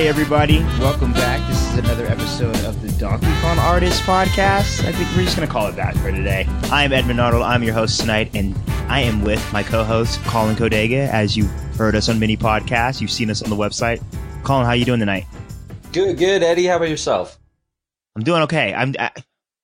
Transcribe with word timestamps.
Hey, 0.00 0.08
everybody. 0.08 0.60
Welcome 0.80 1.12
back. 1.12 1.46
This 1.46 1.60
is 1.60 1.76
another 1.76 2.06
episode 2.06 2.56
of 2.64 2.80
the 2.80 2.90
Donkey 2.92 3.26
Kong 3.42 3.58
Artist 3.58 4.02
Podcast. 4.04 4.82
I 4.86 4.92
think 4.92 5.14
we're 5.14 5.24
just 5.24 5.36
going 5.36 5.46
to 5.46 5.52
call 5.52 5.66
it 5.66 5.76
that 5.76 5.94
for 5.98 6.10
today. 6.10 6.46
I'm 6.72 6.90
Edmund 6.90 7.20
Arnold. 7.20 7.42
I'm 7.42 7.62
your 7.62 7.74
host 7.74 8.00
tonight, 8.00 8.30
and 8.34 8.56
I 8.88 9.02
am 9.02 9.20
with 9.20 9.46
my 9.52 9.62
co 9.62 9.84
host, 9.84 10.18
Colin 10.22 10.56
Kodega. 10.56 11.06
As 11.10 11.36
you 11.36 11.44
heard 11.76 11.94
us 11.94 12.08
on 12.08 12.18
mini 12.18 12.38
podcasts, 12.38 13.02
you've 13.02 13.10
seen 13.10 13.28
us 13.28 13.42
on 13.42 13.50
the 13.50 13.56
website. 13.56 14.02
Colin, 14.42 14.64
how 14.64 14.72
you 14.72 14.86
doing 14.86 15.00
tonight? 15.00 15.26
Good, 15.92 16.16
good. 16.16 16.42
Eddie, 16.42 16.64
how 16.64 16.76
about 16.76 16.88
yourself? 16.88 17.38
I'm 18.16 18.22
doing 18.22 18.40
okay. 18.44 18.72
I'm, 18.72 18.94
I, 18.98 19.10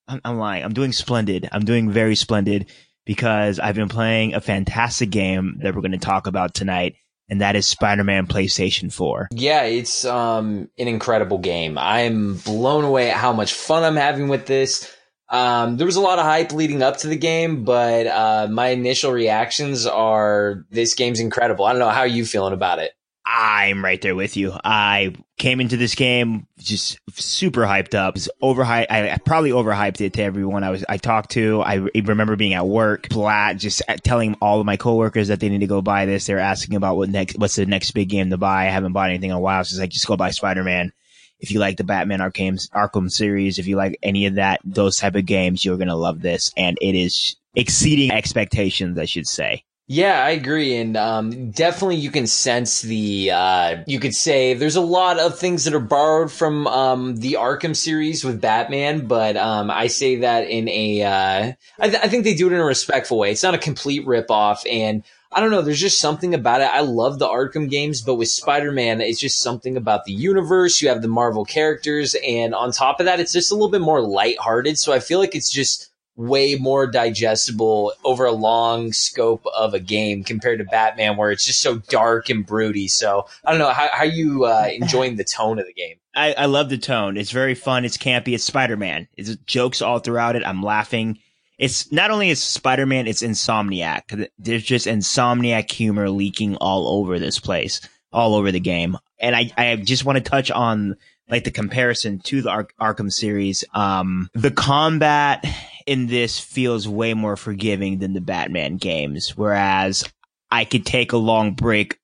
I'm, 0.07 0.21
I'm 0.23 0.37
lying. 0.37 0.65
I'm 0.65 0.75
doing 0.75 0.93
splendid. 0.93 1.49
I'm 1.51 1.65
doing 1.65 1.91
very 1.91 2.15
splendid 2.15 2.67
because 3.07 3.59
I've 3.59 3.75
been 3.75 3.89
playing 3.89 4.35
a 4.35 4.43
fantastic 4.43 5.09
game 5.09 5.61
that 5.63 5.75
we're 5.75 5.81
going 5.81 5.93
to 5.93 5.99
talk 5.99 6.27
about 6.27 6.53
tonight 6.53 6.97
and 7.29 7.41
that 7.41 7.57
is 7.57 7.67
Spider-Man 7.67 8.27
PlayStation 8.27 8.93
4. 8.93 9.29
Yeah, 9.33 9.63
it's 9.65 10.05
um 10.05 10.69
an 10.79 10.89
incredible 10.89 11.39
game. 11.39 11.79
I'm 11.79 12.37
blown 12.37 12.85
away 12.85 13.11
at 13.11 13.17
how 13.17 13.33
much 13.33 13.53
fun 13.53 13.83
I'm 13.83 13.97
having 13.97 14.29
with 14.29 14.47
this. 14.47 14.93
Um, 15.29 15.77
there 15.77 15.87
was 15.87 15.97
a 15.97 16.01
lot 16.01 16.21
of 16.21 16.25
hype 16.25 16.53
leading 16.53 16.83
up 16.83 16.99
to 16.99 17.09
the 17.09 17.17
game, 17.17 17.65
but 17.65 18.07
uh, 18.07 18.47
my 18.49 18.69
initial 18.69 19.11
reactions 19.11 19.85
are 19.85 20.65
this 20.71 20.95
game's 20.95 21.19
incredible. 21.19 21.65
I 21.65 21.73
don't 21.73 21.81
know 21.81 21.89
how 21.89 22.05
you 22.05 22.25
feeling 22.25 22.53
about 22.53 22.79
it. 22.79 22.93
I'm 23.29 23.85
right 23.85 24.01
there 24.01 24.15
with 24.15 24.37
you. 24.37 24.53
I 24.65 25.13
came 25.37 25.61
into 25.61 25.77
this 25.77 25.97
game 25.97 26.47
just 26.59 27.01
super 27.13 27.63
hyped 27.63 27.95
up. 27.95 28.15
Was 28.15 28.29
overhyped. 28.41 28.87
I 28.89 29.19
probably 29.25 29.51
overhyped 29.51 30.01
it 30.01 30.13
to 30.13 30.23
everyone 30.23 30.63
I 30.63 30.71
was 30.71 30.85
I 30.89 30.97
talked 30.97 31.33
to. 31.33 31.61
I 31.61 31.89
remember 31.95 32.37
being 32.37 32.55
at 32.55 32.69
work, 32.69 33.09
flat, 33.13 33.57
just 33.57 33.83
uh, 33.89 33.97
telling 33.97 34.35
all 34.41 34.61
of 34.61 34.67
my 34.67 34.77
coworkers 34.77 35.27
that 35.29 35.41
they 35.41 35.49
need 35.49 35.59
to 35.59 35.67
go 35.67 35.83
buy 35.83 36.07
this. 36.07 36.27
They're 36.27 36.39
asking 36.39 36.77
about 36.77 36.97
what 36.97 37.09
next, 37.09 37.37
what's 37.37 37.57
the 37.57 37.67
next 37.67 37.91
big 37.91 38.09
game 38.09 38.31
to 38.31 38.37
buy. 38.37 38.67
I 38.67 38.71
haven't 38.71 38.93
bought 38.93 39.11
anything 39.11 39.31
in 39.31 39.37
a 39.37 39.41
while, 39.41 39.65
so 39.65 39.75
it's 39.75 39.81
like 39.81 39.91
just 39.91 40.07
go 40.07 40.17
buy 40.17 40.31
Spider 40.31 40.63
Man. 40.63 40.93
If 41.41 41.51
you 41.51 41.59
like 41.59 41.79
the 41.79 41.85
Batman 41.85 42.21
Arkham 42.21 42.71
Arkham 42.71 43.11
series, 43.11 43.59
if 43.59 43.67
you 43.67 43.77
like 43.77 43.99
any 44.05 44.27
of 44.27 44.37
that, 44.37 44.61
those 44.65 44.99
type 44.99 45.17
of 45.17 45.27
games, 45.27 45.65
you're 45.65 45.79
gonna 45.79 45.97
love 45.97 46.23
this, 46.23 46.53
and 46.57 46.79
it 46.81 46.95
is 46.95 47.35
exceeding 47.57 48.13
expectations, 48.13 48.97
I 48.99 49.05
should 49.05 49.27
say. 49.27 49.65
Yeah, 49.89 50.21
I 50.25 50.31
agree. 50.31 50.77
And 50.77 50.97
um, 50.97 51.53
definitely 51.53 51.95
you 51.97 52.11
can 52.11 52.27
sense 52.27 52.83
the, 52.83 53.31
uh, 53.31 53.77
you 53.87 54.01
could 54.01 54.17
say 54.17 54.53
there's 54.53 54.75
a 54.75 54.81
lot 54.81 55.21
of 55.21 55.39
things 55.39 55.63
that 55.65 55.75
are 55.75 55.81
borrowed 55.81 56.33
from 56.33 56.67
um, 56.67 57.17
the 57.17 57.35
Arkham 57.35 57.77
series 57.77 58.25
with 58.25 58.41
Batman, 58.41 59.07
but 59.07 59.37
um, 59.37 59.71
I 59.71 59.87
say 59.87 60.17
that 60.17 60.49
in 60.49 60.69
a, 60.69 61.03
uh, 61.05 61.53
I, 61.79 61.89
th- 61.89 62.03
I 62.03 62.09
think 62.09 62.25
they 62.25 62.35
do 62.35 62.49
it 62.49 62.53
in 62.53 62.59
a 62.59 62.65
respectful 62.65 63.17
way. 63.17 63.31
It's 63.31 63.45
not 63.45 63.55
a 63.55 63.59
complete 63.59 64.05
ripoff. 64.05 64.69
And 64.69 65.05
I 65.31 65.39
don't 65.39 65.53
know, 65.53 65.63
there's 65.63 65.81
just 65.81 66.01
something 66.01 66.35
about 66.35 66.63
it. 66.63 66.65
I 66.65 66.81
love 66.81 67.21
the 67.21 67.29
Arkham 67.29 67.71
games, 67.71 68.03
but 68.03 68.17
with 68.17 68.29
Spider 68.29 68.73
Man, 68.73 69.01
it's 69.01 69.21
just 69.21 69.41
something 69.41 69.77
about 69.77 70.05
the 70.05 70.13
universe. 70.13 70.83
You 70.83 70.89
have 70.89 71.03
the 71.03 71.07
Marvel 71.07 71.45
characters. 71.45 72.17
And 72.27 72.57
on 72.57 72.73
top 72.73 72.99
of 72.99 73.07
that, 73.07 73.21
it's 73.21 73.33
just 73.33 73.53
a 73.53 73.55
little 73.55 73.71
bit 73.71 73.83
more 73.83 74.01
lighthearted. 74.01 74.81
So 74.81 74.93
I 74.93 74.99
feel 74.99 75.21
like 75.21 75.37
it's 75.37 75.51
just, 75.51 75.93
way 76.17 76.55
more 76.57 76.87
digestible 76.87 77.93
over 78.05 78.25
a 78.25 78.33
long 78.33 78.93
scope 78.93 79.45
of 79.55 79.75
a 79.75 79.81
game 79.81 80.25
compared 80.25 80.59
to 80.59 80.65
Batman, 80.65 81.17
where 81.17 81.31
it's 81.31 81.45
just 81.45 81.61
so 81.61 81.77
dark 81.77 82.31
and 82.31 82.45
broody. 82.45 82.89
So 82.89 83.27
I 83.45 83.51
don't 83.51 83.59
know 83.59 83.71
how, 83.71 83.89
how 83.93 84.05
you 84.05 84.45
uh, 84.45 84.69
enjoying 84.73 85.17
the 85.17 85.25
tone 85.25 85.59
of 85.59 85.67
the 85.67 85.75
game. 85.75 85.97
I, 86.15 86.33
I 86.33 86.47
love 86.47 86.71
the 86.71 86.79
tone. 86.79 87.17
It's 87.17 87.31
very 87.31 87.55
fun. 87.55 87.85
It's 87.85 87.99
campy. 87.99 88.35
It's 88.35 88.45
Spider 88.45 88.77
Man. 88.77 89.07
It's 89.17 89.37
jokes 89.47 89.83
all 89.83 89.99
throughout 89.99 90.37
it. 90.37 90.47
I'm 90.47 90.63
laughing. 90.63 91.19
It's 91.59 91.91
not 91.93 92.11
only 92.11 92.31
is 92.31 92.43
Spider 92.43 92.87
Man, 92.87 93.07
it's 93.07 93.23
Insomniac. 93.23 94.29
There's 94.39 94.65
just 94.65 94.87
Insomniac 94.87 95.71
humor 95.71 96.11
leaking 96.11 96.57
all 96.57 96.89
over 96.89 97.19
this 97.19 97.39
place, 97.39 97.87
all 98.13 98.35
over 98.35 98.51
the 98.51 98.61
game. 98.61 98.97
And 99.19 99.35
I, 99.35 99.51
I 99.57 99.77
just 99.77 100.05
want 100.05 100.17
to 100.17 100.25
touch 100.25 100.51
on 100.51 100.97
like 101.29 101.45
the 101.45 101.51
comparison 101.51 102.21
to 102.21 102.43
the 102.43 102.51
Ar- 102.51 102.69
Arkham 102.81 103.13
series. 103.13 103.65
Um, 103.75 104.31
the 104.35 104.51
combat 104.51 105.45
in 105.87 106.09
this 106.09 106.39
feels 106.39 106.89
way 106.89 107.15
more 107.15 107.37
forgiving 107.37 107.99
than 107.99 108.13
the 108.13 108.21
Batman 108.21 108.77
games, 108.77 109.37
whereas 109.37 110.05
I 110.51 110.65
could 110.65 110.85
take 110.85 111.13
a 111.13 111.17
long 111.17 111.55
break 111.55 111.99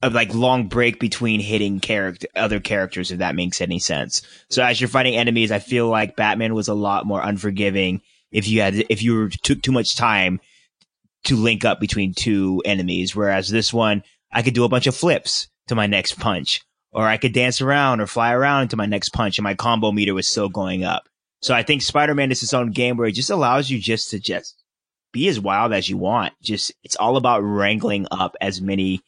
of 0.00 0.14
like 0.14 0.32
long 0.32 0.68
break 0.68 1.00
between 1.00 1.40
hitting 1.40 1.80
character 1.80 2.28
other 2.36 2.60
characters 2.60 3.10
if 3.10 3.18
that 3.18 3.34
makes 3.34 3.60
any 3.60 3.80
sense. 3.80 4.22
So 4.48 4.62
as 4.62 4.80
you're 4.80 4.88
fighting 4.88 5.16
enemies, 5.16 5.50
I 5.50 5.58
feel 5.58 5.88
like 5.88 6.16
Batman 6.16 6.54
was 6.54 6.68
a 6.68 6.74
lot 6.74 7.06
more 7.06 7.20
unforgiving 7.20 8.00
if 8.30 8.46
you 8.46 8.60
had 8.60 8.84
if 8.88 9.02
you 9.02 9.14
were, 9.14 9.28
took 9.28 9.62
too 9.62 9.72
much 9.72 9.96
time 9.96 10.40
to 11.24 11.34
link 11.34 11.64
up 11.64 11.80
between 11.80 12.14
two 12.14 12.62
enemies, 12.64 13.16
whereas 13.16 13.48
this 13.48 13.72
one 13.72 14.04
I 14.32 14.42
could 14.42 14.54
do 14.54 14.64
a 14.64 14.68
bunch 14.68 14.86
of 14.86 14.94
flips 14.94 15.48
to 15.66 15.74
my 15.74 15.86
next 15.86 16.18
punch 16.20 16.62
or 16.92 17.06
I 17.06 17.16
could 17.16 17.32
dance 17.32 17.60
around 17.60 18.00
or 18.00 18.06
fly 18.06 18.32
around 18.32 18.62
into 18.62 18.76
my 18.76 18.86
next 18.86 19.10
punch 19.10 19.38
and 19.38 19.44
my 19.44 19.54
combo 19.54 19.92
meter 19.92 20.14
was 20.14 20.28
still 20.28 20.48
going 20.48 20.84
up. 20.84 21.08
So 21.40 21.54
I 21.54 21.62
think 21.62 21.82
Spider-Man 21.82 22.32
is 22.32 22.42
its 22.42 22.54
own 22.54 22.70
game 22.70 22.96
where 22.96 23.08
it 23.08 23.12
just 23.12 23.30
allows 23.30 23.70
you 23.70 23.78
just 23.78 24.10
to 24.10 24.18
just 24.18 24.62
be 25.12 25.28
as 25.28 25.40
wild 25.40 25.72
as 25.72 25.88
you 25.88 25.96
want. 25.96 26.34
Just, 26.42 26.72
it's 26.82 26.96
all 26.96 27.16
about 27.16 27.40
wrangling 27.40 28.06
up 28.10 28.36
as 28.40 28.60
many 28.60 29.02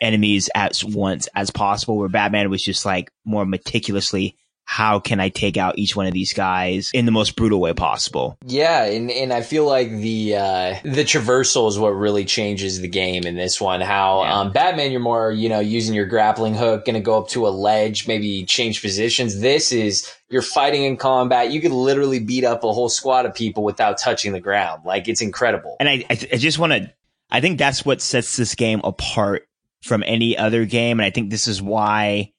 enemies 0.00 0.48
at 0.54 0.80
once 0.84 1.28
as 1.34 1.50
possible 1.50 1.98
where 1.98 2.08
Batman 2.08 2.50
was 2.50 2.62
just 2.62 2.86
like 2.86 3.10
more 3.24 3.44
meticulously 3.44 4.36
how 4.70 5.00
can 5.00 5.18
I 5.18 5.30
take 5.30 5.56
out 5.56 5.80
each 5.80 5.96
one 5.96 6.06
of 6.06 6.12
these 6.12 6.32
guys 6.32 6.92
in 6.94 7.04
the 7.04 7.10
most 7.10 7.34
brutal 7.34 7.60
way 7.60 7.74
possible? 7.74 8.38
Yeah, 8.46 8.84
and, 8.84 9.10
and 9.10 9.32
I 9.32 9.42
feel 9.42 9.66
like 9.66 9.90
the 9.90 10.36
uh, 10.36 10.76
the 10.84 11.02
traversal 11.02 11.68
is 11.68 11.76
what 11.76 11.88
really 11.88 12.24
changes 12.24 12.80
the 12.80 12.86
game 12.86 13.24
in 13.24 13.34
this 13.34 13.60
one. 13.60 13.80
How 13.80 14.22
yeah. 14.22 14.38
um, 14.38 14.52
Batman, 14.52 14.92
you're 14.92 15.00
more 15.00 15.32
you 15.32 15.48
know 15.48 15.58
using 15.58 15.92
your 15.92 16.06
grappling 16.06 16.54
hook, 16.54 16.84
going 16.84 16.94
to 16.94 17.00
go 17.00 17.18
up 17.18 17.26
to 17.30 17.48
a 17.48 17.50
ledge, 17.50 18.06
maybe 18.06 18.44
change 18.44 18.80
positions. 18.80 19.40
This 19.40 19.72
is 19.72 20.08
you're 20.28 20.40
fighting 20.40 20.84
in 20.84 20.96
combat. 20.96 21.50
You 21.50 21.60
could 21.60 21.72
literally 21.72 22.20
beat 22.20 22.44
up 22.44 22.62
a 22.62 22.72
whole 22.72 22.88
squad 22.88 23.26
of 23.26 23.34
people 23.34 23.64
without 23.64 23.98
touching 23.98 24.30
the 24.30 24.40
ground. 24.40 24.84
Like 24.84 25.08
it's 25.08 25.20
incredible. 25.20 25.78
And 25.80 25.88
I 25.88 26.04
I, 26.08 26.28
I 26.32 26.36
just 26.36 26.60
want 26.60 26.74
to. 26.74 26.92
I 27.28 27.40
think 27.40 27.58
that's 27.58 27.84
what 27.84 28.00
sets 28.00 28.36
this 28.36 28.54
game 28.54 28.82
apart 28.84 29.48
from 29.82 30.04
any 30.06 30.38
other 30.38 30.64
game, 30.64 31.00
and 31.00 31.04
I 31.04 31.10
think 31.10 31.30
this 31.30 31.48
is 31.48 31.60
why 31.60 32.30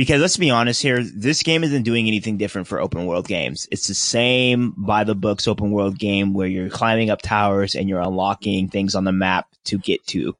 because 0.00 0.22
let's 0.22 0.38
be 0.38 0.48
honest 0.48 0.80
here, 0.80 1.02
this 1.02 1.42
game 1.42 1.62
isn't 1.62 1.82
doing 1.82 2.06
anything 2.06 2.38
different 2.38 2.66
for 2.66 2.80
open 2.80 3.04
world 3.04 3.28
games. 3.28 3.68
It's 3.70 3.86
the 3.86 3.92
same 3.92 4.72
by 4.74 5.04
the 5.04 5.14
books 5.14 5.46
open 5.46 5.72
world 5.72 5.98
game 5.98 6.32
where 6.32 6.46
you're 6.46 6.70
climbing 6.70 7.10
up 7.10 7.20
towers 7.20 7.74
and 7.74 7.86
you're 7.86 8.00
unlocking 8.00 8.68
things 8.68 8.94
on 8.94 9.04
the 9.04 9.12
map 9.12 9.48
to 9.66 9.76
get 9.76 10.06
to, 10.06 10.34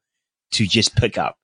to 0.52 0.66
just 0.66 0.96
pick 0.96 1.18
up. 1.18 1.36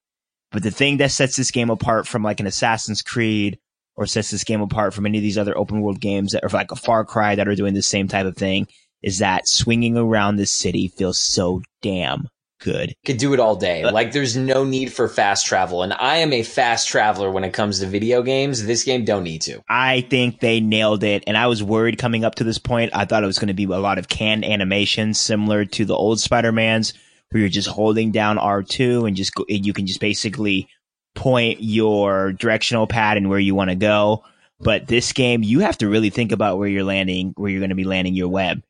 But 0.50 0.62
the 0.62 0.70
thing 0.70 0.96
that 0.96 1.10
sets 1.10 1.36
this 1.36 1.50
game 1.50 1.68
apart 1.68 2.08
from 2.08 2.22
like 2.22 2.40
an 2.40 2.46
Assassin's 2.46 3.02
Creed 3.02 3.58
or 3.96 4.06
sets 4.06 4.30
this 4.30 4.44
game 4.44 4.62
apart 4.62 4.94
from 4.94 5.04
any 5.04 5.18
of 5.18 5.22
these 5.22 5.36
other 5.36 5.58
open 5.58 5.82
world 5.82 6.00
games 6.00 6.32
that 6.32 6.42
are 6.42 6.48
like 6.48 6.72
a 6.72 6.76
Far 6.76 7.04
Cry 7.04 7.34
that 7.34 7.48
are 7.48 7.54
doing 7.54 7.74
the 7.74 7.82
same 7.82 8.08
type 8.08 8.24
of 8.24 8.34
thing 8.34 8.66
is 9.02 9.18
that 9.18 9.46
swinging 9.46 9.98
around 9.98 10.36
this 10.36 10.52
city 10.52 10.88
feels 10.88 11.20
so 11.20 11.60
damn 11.82 12.30
good. 12.58 12.94
Could 13.04 13.18
do 13.18 13.34
it 13.34 13.40
all 13.40 13.56
day. 13.56 13.82
But, 13.82 13.94
like 13.94 14.12
there's 14.12 14.36
no 14.36 14.64
need 14.64 14.92
for 14.92 15.08
fast 15.08 15.46
travel. 15.46 15.82
And 15.82 15.92
I 15.92 16.16
am 16.16 16.32
a 16.32 16.42
fast 16.42 16.88
traveler 16.88 17.30
when 17.30 17.44
it 17.44 17.52
comes 17.52 17.80
to 17.80 17.86
video 17.86 18.22
games. 18.22 18.64
This 18.64 18.84
game 18.84 19.04
don't 19.04 19.24
need 19.24 19.42
to. 19.42 19.62
I 19.68 20.02
think 20.02 20.40
they 20.40 20.60
nailed 20.60 21.04
it. 21.04 21.24
And 21.26 21.36
I 21.36 21.46
was 21.46 21.62
worried 21.62 21.98
coming 21.98 22.24
up 22.24 22.36
to 22.36 22.44
this 22.44 22.58
point. 22.58 22.92
I 22.94 23.04
thought 23.04 23.22
it 23.22 23.26
was 23.26 23.38
going 23.38 23.48
to 23.48 23.54
be 23.54 23.64
a 23.64 23.78
lot 23.78 23.98
of 23.98 24.08
canned 24.08 24.44
animations 24.44 25.18
similar 25.20 25.64
to 25.64 25.84
the 25.84 25.94
old 25.94 26.20
Spider-Mans 26.20 26.94
where 27.30 27.40
you're 27.40 27.48
just 27.48 27.68
holding 27.68 28.12
down 28.12 28.38
R2 28.38 29.06
and 29.06 29.16
just 29.16 29.34
go, 29.34 29.44
and 29.48 29.66
you 29.66 29.72
can 29.72 29.86
just 29.86 30.00
basically 30.00 30.68
point 31.14 31.58
your 31.60 32.32
directional 32.32 32.86
pad 32.86 33.16
and 33.16 33.28
where 33.28 33.38
you 33.38 33.54
want 33.54 33.70
to 33.70 33.76
go. 33.76 34.22
But 34.60 34.86
this 34.86 35.12
game, 35.12 35.42
you 35.42 35.60
have 35.60 35.78
to 35.78 35.88
really 35.88 36.10
think 36.10 36.32
about 36.32 36.58
where 36.58 36.68
you're 36.68 36.84
landing, 36.84 37.34
where 37.36 37.50
you're 37.50 37.60
going 37.60 37.70
to 37.70 37.74
be 37.76 37.84
landing 37.84 38.14
your 38.14 38.28
web 38.28 38.62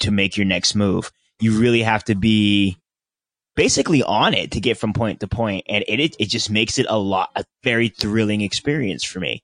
to 0.00 0.10
make 0.10 0.36
your 0.36 0.46
next 0.46 0.74
move. 0.74 1.10
You 1.40 1.58
really 1.58 1.82
have 1.82 2.04
to 2.04 2.14
be 2.14 2.76
basically 3.58 4.04
on 4.04 4.34
it 4.34 4.52
to 4.52 4.60
get 4.60 4.78
from 4.78 4.92
point 4.92 5.18
to 5.18 5.26
point, 5.26 5.64
and 5.68 5.84
it 5.88 6.14
it, 6.18 6.28
just 6.28 6.48
makes 6.48 6.78
it 6.78 6.86
a 6.88 6.96
lot 6.96 7.30
a 7.34 7.44
very 7.64 7.88
thrilling 7.88 8.40
experience 8.40 9.02
for 9.02 9.18
me. 9.18 9.42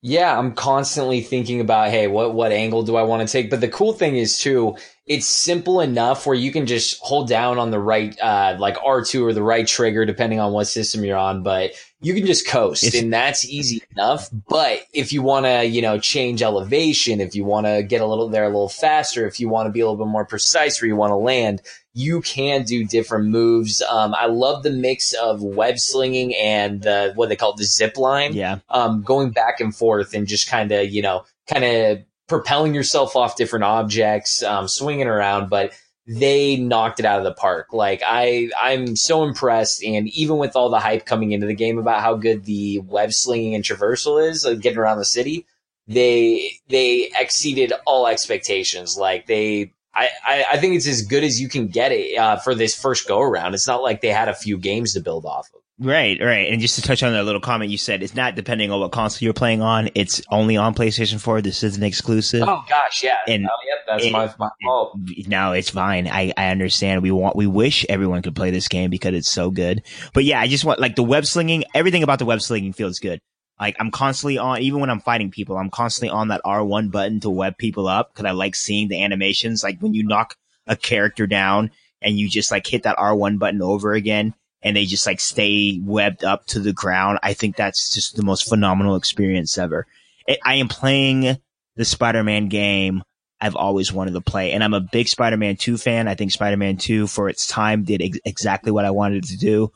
Yeah, 0.00 0.38
I'm 0.38 0.52
constantly 0.52 1.20
thinking 1.20 1.60
about, 1.60 1.90
hey, 1.90 2.06
what 2.06 2.34
what 2.34 2.52
angle 2.52 2.84
do 2.84 2.94
I 2.94 3.02
want 3.02 3.26
to 3.26 3.32
take? 3.32 3.50
But 3.50 3.60
the 3.60 3.68
cool 3.68 3.94
thing 3.94 4.16
is 4.16 4.38
too, 4.38 4.76
it's 5.06 5.26
simple 5.26 5.80
enough 5.80 6.24
where 6.24 6.36
you 6.36 6.52
can 6.52 6.66
just 6.66 7.00
hold 7.00 7.26
down 7.26 7.58
on 7.58 7.72
the 7.72 7.80
right, 7.80 8.16
uh, 8.20 8.56
like 8.60 8.76
R2 8.76 9.22
or 9.22 9.32
the 9.32 9.42
right 9.42 9.66
trigger, 9.66 10.04
depending 10.04 10.38
on 10.38 10.52
what 10.52 10.66
system 10.66 11.04
you're 11.04 11.16
on. 11.16 11.42
But 11.42 11.72
you 12.00 12.14
can 12.14 12.26
just 12.26 12.46
coast 12.46 12.84
it's, 12.84 12.96
and 12.96 13.12
that's 13.12 13.44
easy 13.44 13.82
enough. 13.96 14.28
But 14.48 14.82
if 14.92 15.12
you 15.12 15.22
want 15.22 15.46
to, 15.46 15.64
you 15.64 15.82
know, 15.82 15.98
change 15.98 16.42
elevation, 16.42 17.20
if 17.20 17.34
you 17.34 17.44
want 17.44 17.66
to 17.66 17.82
get 17.82 18.02
a 18.02 18.06
little 18.06 18.28
there 18.28 18.44
a 18.44 18.48
little 18.48 18.68
faster, 18.68 19.26
if 19.26 19.40
you 19.40 19.48
want 19.48 19.66
to 19.66 19.72
be 19.72 19.80
a 19.80 19.88
little 19.88 20.04
bit 20.04 20.10
more 20.10 20.26
precise 20.26 20.80
where 20.80 20.88
you 20.88 20.96
want 20.96 21.10
to 21.10 21.16
land, 21.16 21.62
you 21.94 22.20
can 22.20 22.64
do 22.64 22.84
different 22.84 23.26
moves. 23.26 23.80
Um, 23.82 24.14
I 24.14 24.26
love 24.26 24.62
the 24.64 24.70
mix 24.70 25.12
of 25.14 25.42
web 25.42 25.78
slinging 25.78 26.34
and 26.34 26.82
the, 26.82 27.12
what 27.14 27.28
they 27.28 27.36
call 27.36 27.52
it, 27.52 27.56
the 27.56 27.64
zip 27.64 27.96
line. 27.96 28.34
Yeah. 28.34 28.58
Um, 28.68 29.02
going 29.02 29.30
back 29.30 29.60
and 29.60 29.74
forth 29.74 30.12
and 30.12 30.26
just 30.26 30.48
kind 30.48 30.72
of, 30.72 30.90
you 30.90 31.02
know, 31.02 31.24
kind 31.48 31.64
of 31.64 31.98
propelling 32.26 32.74
yourself 32.74 33.14
off 33.14 33.36
different 33.36 33.64
objects, 33.64 34.42
um, 34.42 34.66
swinging 34.66 35.06
around. 35.06 35.48
But 35.48 35.72
they 36.06 36.56
knocked 36.56 37.00
it 37.00 37.06
out 37.06 37.18
of 37.18 37.24
the 37.24 37.32
park. 37.32 37.72
Like 37.72 38.02
I, 38.04 38.50
I'm 38.60 38.96
so 38.96 39.24
impressed, 39.24 39.82
and 39.82 40.08
even 40.08 40.36
with 40.36 40.56
all 40.56 40.68
the 40.68 40.80
hype 40.80 41.06
coming 41.06 41.32
into 41.32 41.46
the 41.46 41.54
game 41.54 41.78
about 41.78 42.02
how 42.02 42.14
good 42.14 42.44
the 42.44 42.80
web 42.80 43.12
slinging 43.12 43.54
and 43.54 43.64
traversal 43.64 44.28
is, 44.28 44.44
like 44.44 44.60
getting 44.60 44.78
around 44.78 44.98
the 44.98 45.04
city, 45.04 45.46
they 45.86 46.58
they 46.68 47.10
exceeded 47.18 47.72
all 47.86 48.06
expectations. 48.06 48.98
Like 48.98 49.26
they, 49.26 49.72
I, 49.94 50.08
I, 50.26 50.44
I 50.52 50.56
think 50.58 50.74
it's 50.74 50.86
as 50.86 51.02
good 51.02 51.24
as 51.24 51.40
you 51.40 51.48
can 51.48 51.68
get 51.68 51.92
it 51.92 52.18
uh, 52.18 52.36
for 52.36 52.54
this 52.54 52.74
first 52.74 53.06
go 53.06 53.20
around. 53.20 53.54
It's 53.54 53.66
not 53.66 53.82
like 53.82 54.00
they 54.00 54.08
had 54.08 54.28
a 54.28 54.34
few 54.34 54.58
games 54.58 54.94
to 54.94 55.00
build 55.00 55.24
off 55.24 55.48
of. 55.54 55.60
Right, 55.76 56.20
right. 56.20 56.52
And 56.52 56.60
just 56.60 56.76
to 56.76 56.82
touch 56.82 57.02
on 57.02 57.12
that 57.14 57.24
little 57.24 57.40
comment 57.40 57.68
you 57.68 57.78
said, 57.78 58.02
it's 58.04 58.14
not 58.14 58.36
depending 58.36 58.70
on 58.70 58.78
what 58.78 58.92
console 58.92 59.24
you're 59.24 59.32
playing 59.32 59.60
on. 59.60 59.88
It's 59.96 60.22
only 60.30 60.56
on 60.56 60.72
PlayStation 60.72 61.20
4. 61.20 61.42
This 61.42 61.64
is 61.64 61.76
an 61.76 61.82
exclusive. 61.82 62.44
Oh 62.46 62.64
gosh, 62.68 63.02
yeah. 63.02 63.18
And- 63.26 63.44
oh, 63.44 63.56
yep, 63.66 63.78
that's 63.88 64.04
and- 64.04 64.12
my, 64.12 64.32
my 64.38 64.50
fault. 64.62 64.96
No, 65.26 65.52
it's 65.52 65.70
fine. 65.70 66.06
I, 66.06 66.32
I 66.36 66.48
understand. 66.50 67.02
We 67.02 67.10
want, 67.10 67.34
we 67.34 67.48
wish 67.48 67.84
everyone 67.88 68.22
could 68.22 68.36
play 68.36 68.52
this 68.52 68.68
game 68.68 68.88
because 68.88 69.14
it's 69.14 69.30
so 69.30 69.50
good. 69.50 69.82
But 70.12 70.22
yeah, 70.22 70.40
I 70.40 70.46
just 70.46 70.64
want, 70.64 70.78
like, 70.78 70.94
the 70.94 71.02
web 71.02 71.26
slinging, 71.26 71.64
everything 71.74 72.04
about 72.04 72.20
the 72.20 72.24
web 72.24 72.40
slinging 72.40 72.72
feels 72.72 73.00
good. 73.00 73.20
Like, 73.58 73.76
I'm 73.78 73.90
constantly 73.90 74.38
on, 74.38 74.60
even 74.60 74.80
when 74.80 74.90
I'm 74.90 75.00
fighting 75.00 75.30
people, 75.30 75.56
I'm 75.56 75.70
constantly 75.70 76.10
on 76.10 76.28
that 76.28 76.42
R1 76.44 76.90
button 76.90 77.20
to 77.20 77.30
web 77.30 77.56
people 77.56 77.86
up 77.86 78.12
because 78.12 78.28
I 78.28 78.32
like 78.32 78.54
seeing 78.54 78.88
the 78.88 79.02
animations. 79.02 79.62
Like, 79.62 79.80
when 79.80 79.94
you 79.94 80.02
knock 80.02 80.36
a 80.66 80.76
character 80.76 81.26
down 81.26 81.70
and 82.02 82.18
you 82.18 82.28
just, 82.28 82.50
like, 82.50 82.66
hit 82.66 82.82
that 82.82 82.96
R1 82.96 83.38
button 83.38 83.62
over 83.62 83.92
again 83.92 84.34
and 84.62 84.76
they 84.76 84.84
just, 84.84 85.06
like, 85.06 85.20
stay 85.20 85.80
webbed 85.82 86.24
up 86.24 86.46
to 86.48 86.60
the 86.60 86.72
ground. 86.72 87.20
I 87.22 87.34
think 87.34 87.56
that's 87.56 87.94
just 87.94 88.16
the 88.16 88.24
most 88.24 88.48
phenomenal 88.48 88.96
experience 88.96 89.56
ever. 89.56 89.86
I 90.28 90.38
I 90.44 90.54
am 90.56 90.68
playing 90.68 91.38
the 91.76 91.84
Spider-Man 91.84 92.48
game 92.48 93.02
I've 93.40 93.56
always 93.56 93.92
wanted 93.92 94.12
to 94.12 94.22
play. 94.22 94.52
And 94.52 94.64
I'm 94.64 94.72
a 94.72 94.80
big 94.80 95.06
Spider-Man 95.06 95.56
2 95.56 95.76
fan. 95.76 96.08
I 96.08 96.14
think 96.14 96.32
Spider-Man 96.32 96.78
2 96.78 97.06
for 97.06 97.28
its 97.28 97.46
time 97.46 97.84
did 97.84 98.00
ex- 98.00 98.18
exactly 98.24 98.72
what 98.72 98.86
I 98.86 98.90
wanted 98.90 99.24
it 99.24 99.28
to 99.28 99.36
do. 99.36 99.70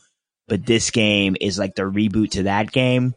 But 0.46 0.64
this 0.64 0.90
game 0.90 1.36
is 1.38 1.58
like 1.58 1.74
the 1.74 1.82
reboot 1.82 2.30
to 2.32 2.44
that 2.44 2.72
game. 2.72 3.14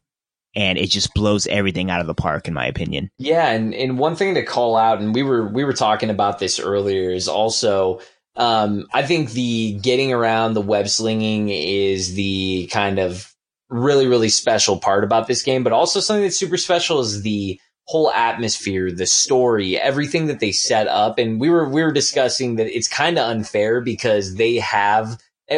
And 0.53 0.77
it 0.77 0.89
just 0.89 1.13
blows 1.13 1.47
everything 1.47 1.89
out 1.89 2.01
of 2.01 2.07
the 2.07 2.13
park, 2.13 2.47
in 2.47 2.53
my 2.53 2.65
opinion. 2.65 3.09
Yeah, 3.17 3.49
and, 3.51 3.73
and 3.73 3.97
one 3.97 4.17
thing 4.17 4.35
to 4.35 4.43
call 4.43 4.75
out, 4.75 4.99
and 4.99 5.15
we 5.15 5.23
were 5.23 5.47
we 5.47 5.63
were 5.63 5.73
talking 5.73 6.09
about 6.09 6.39
this 6.39 6.59
earlier, 6.59 7.09
is 7.09 7.29
also 7.29 8.01
um, 8.35 8.87
I 8.93 9.03
think 9.03 9.31
the 9.31 9.73
getting 9.81 10.13
around 10.13 10.53
the 10.53 10.61
web 10.61 10.87
slinging 10.89 11.49
is 11.49 12.15
the 12.15 12.67
kind 12.71 12.99
of 12.99 13.33
really 13.69 14.07
really 14.07 14.29
special 14.29 14.77
part 14.77 15.03
about 15.03 15.27
this 15.27 15.43
game, 15.43 15.63
but 15.63 15.73
also 15.73 15.99
something 15.99 16.23
that's 16.23 16.39
super 16.39 16.57
special 16.57 16.99
is 16.99 17.21
the 17.21 17.59
whole 17.85 18.11
atmosphere, 18.11 18.91
the 18.91 19.05
story, 19.05 19.77
everything 19.77 20.27
that 20.27 20.39
they 20.39 20.51
set 20.51 20.87
up. 20.87 21.17
And 21.17 21.39
we 21.39 21.49
were 21.49 21.67
we 21.67 21.83
were 21.83 21.91
discussing 21.91 22.55
that 22.55 22.67
it's 22.67 22.87
kind 22.87 23.17
of 23.17 23.29
unfair 23.29 23.81
because 23.81 24.35
they 24.35 24.55
have 24.57 25.17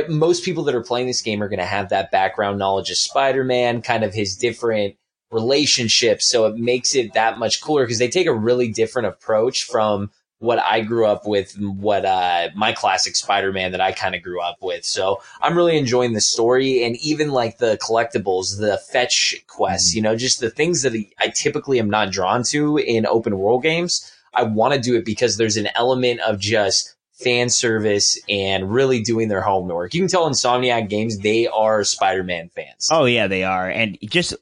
most 0.10 0.44
people 0.44 0.64
that 0.64 0.76
are 0.76 0.84
playing 0.84 1.08
this 1.08 1.22
game 1.22 1.42
are 1.42 1.50
going 1.50 1.60
to 1.60 1.66
have 1.66 1.90
that 1.90 2.12
background 2.12 2.60
knowledge 2.60 2.90
of 2.90 2.98
Spider-Man, 2.98 3.82
kind 3.82 4.04
of 4.04 4.14
his 4.14 4.36
different 4.36 4.96
relationships. 5.32 6.28
So 6.28 6.46
it 6.46 6.58
makes 6.58 6.96
it 6.96 7.14
that 7.14 7.40
much 7.40 7.62
cooler 7.62 7.84
because 7.84 8.00
they 8.00 8.10
take 8.10 8.28
a 8.28 8.34
really 8.34 8.72
different 8.72 9.08
approach 9.08 9.64
from 9.64 10.12
what 10.40 10.60
I 10.60 10.82
grew 10.82 11.06
up 11.06 11.26
with, 11.26 11.58
what 11.58 12.04
uh, 12.04 12.50
my 12.54 12.74
classic 12.74 13.16
Spider-Man 13.16 13.72
that 13.72 13.80
I 13.80 13.94
kind 13.94 14.14
of 14.14 14.22
grew 14.22 14.42
up 14.42 14.58
with. 14.62 14.84
So 14.84 15.22
I'm 15.42 15.56
really 15.56 15.78
enjoying 15.78 16.14
the 16.14 16.22
story 16.22 16.84
and 16.84 16.98
even 16.98 17.32
like 17.32 17.60
the 17.60 17.78
collectibles, 17.78 18.60
the 18.60 18.78
fetch 18.92 19.36
quests, 19.48 19.96
you 19.96 20.02
know, 20.02 20.18
just 20.18 20.42
the 20.42 20.50
things 20.50 20.82
that 20.82 20.94
I 21.20 21.30
typically 21.30 21.80
am 21.80 21.90
not 21.90 22.12
drawn 22.12 22.44
to 22.46 22.78
in 22.78 23.06
open 23.06 23.40
world 23.40 23.64
games. 23.64 24.12
I 24.34 24.44
want 24.44 24.74
to 24.74 24.82
do 24.82 24.96
it 24.98 25.06
because 25.06 25.38
there's 25.38 25.56
an 25.56 25.70
element 25.76 26.20
of 26.20 26.40
just 26.40 26.94
fan 27.24 27.50
service 27.50 28.20
and 28.28 28.72
really 28.72 29.02
doing 29.02 29.30
their 29.30 29.42
homework. 29.42 29.94
You 29.94 30.02
can 30.02 30.10
tell 30.10 30.30
Insomniac 30.30 30.90
Games 30.90 31.20
they 31.20 31.48
are 31.48 31.84
Spider-Man 31.84 32.50
fans. 32.50 32.90
Oh 32.92 33.06
yeah, 33.06 33.28
they 33.28 33.44
are. 33.44 33.70
And 33.70 33.98
just 34.04 34.36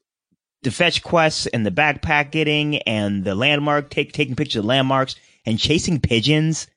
the 0.63 0.71
fetch 0.71 1.03
quests 1.03 1.47
and 1.47 1.65
the 1.65 1.71
backpack 1.71 2.31
getting 2.31 2.77
and 2.79 3.23
the 3.23 3.35
landmark, 3.35 3.89
take, 3.89 4.13
taking 4.13 4.35
pictures 4.35 4.57
of 4.57 4.65
landmarks 4.65 5.15
and 5.45 5.57
chasing 5.57 5.99
pigeons 5.99 6.67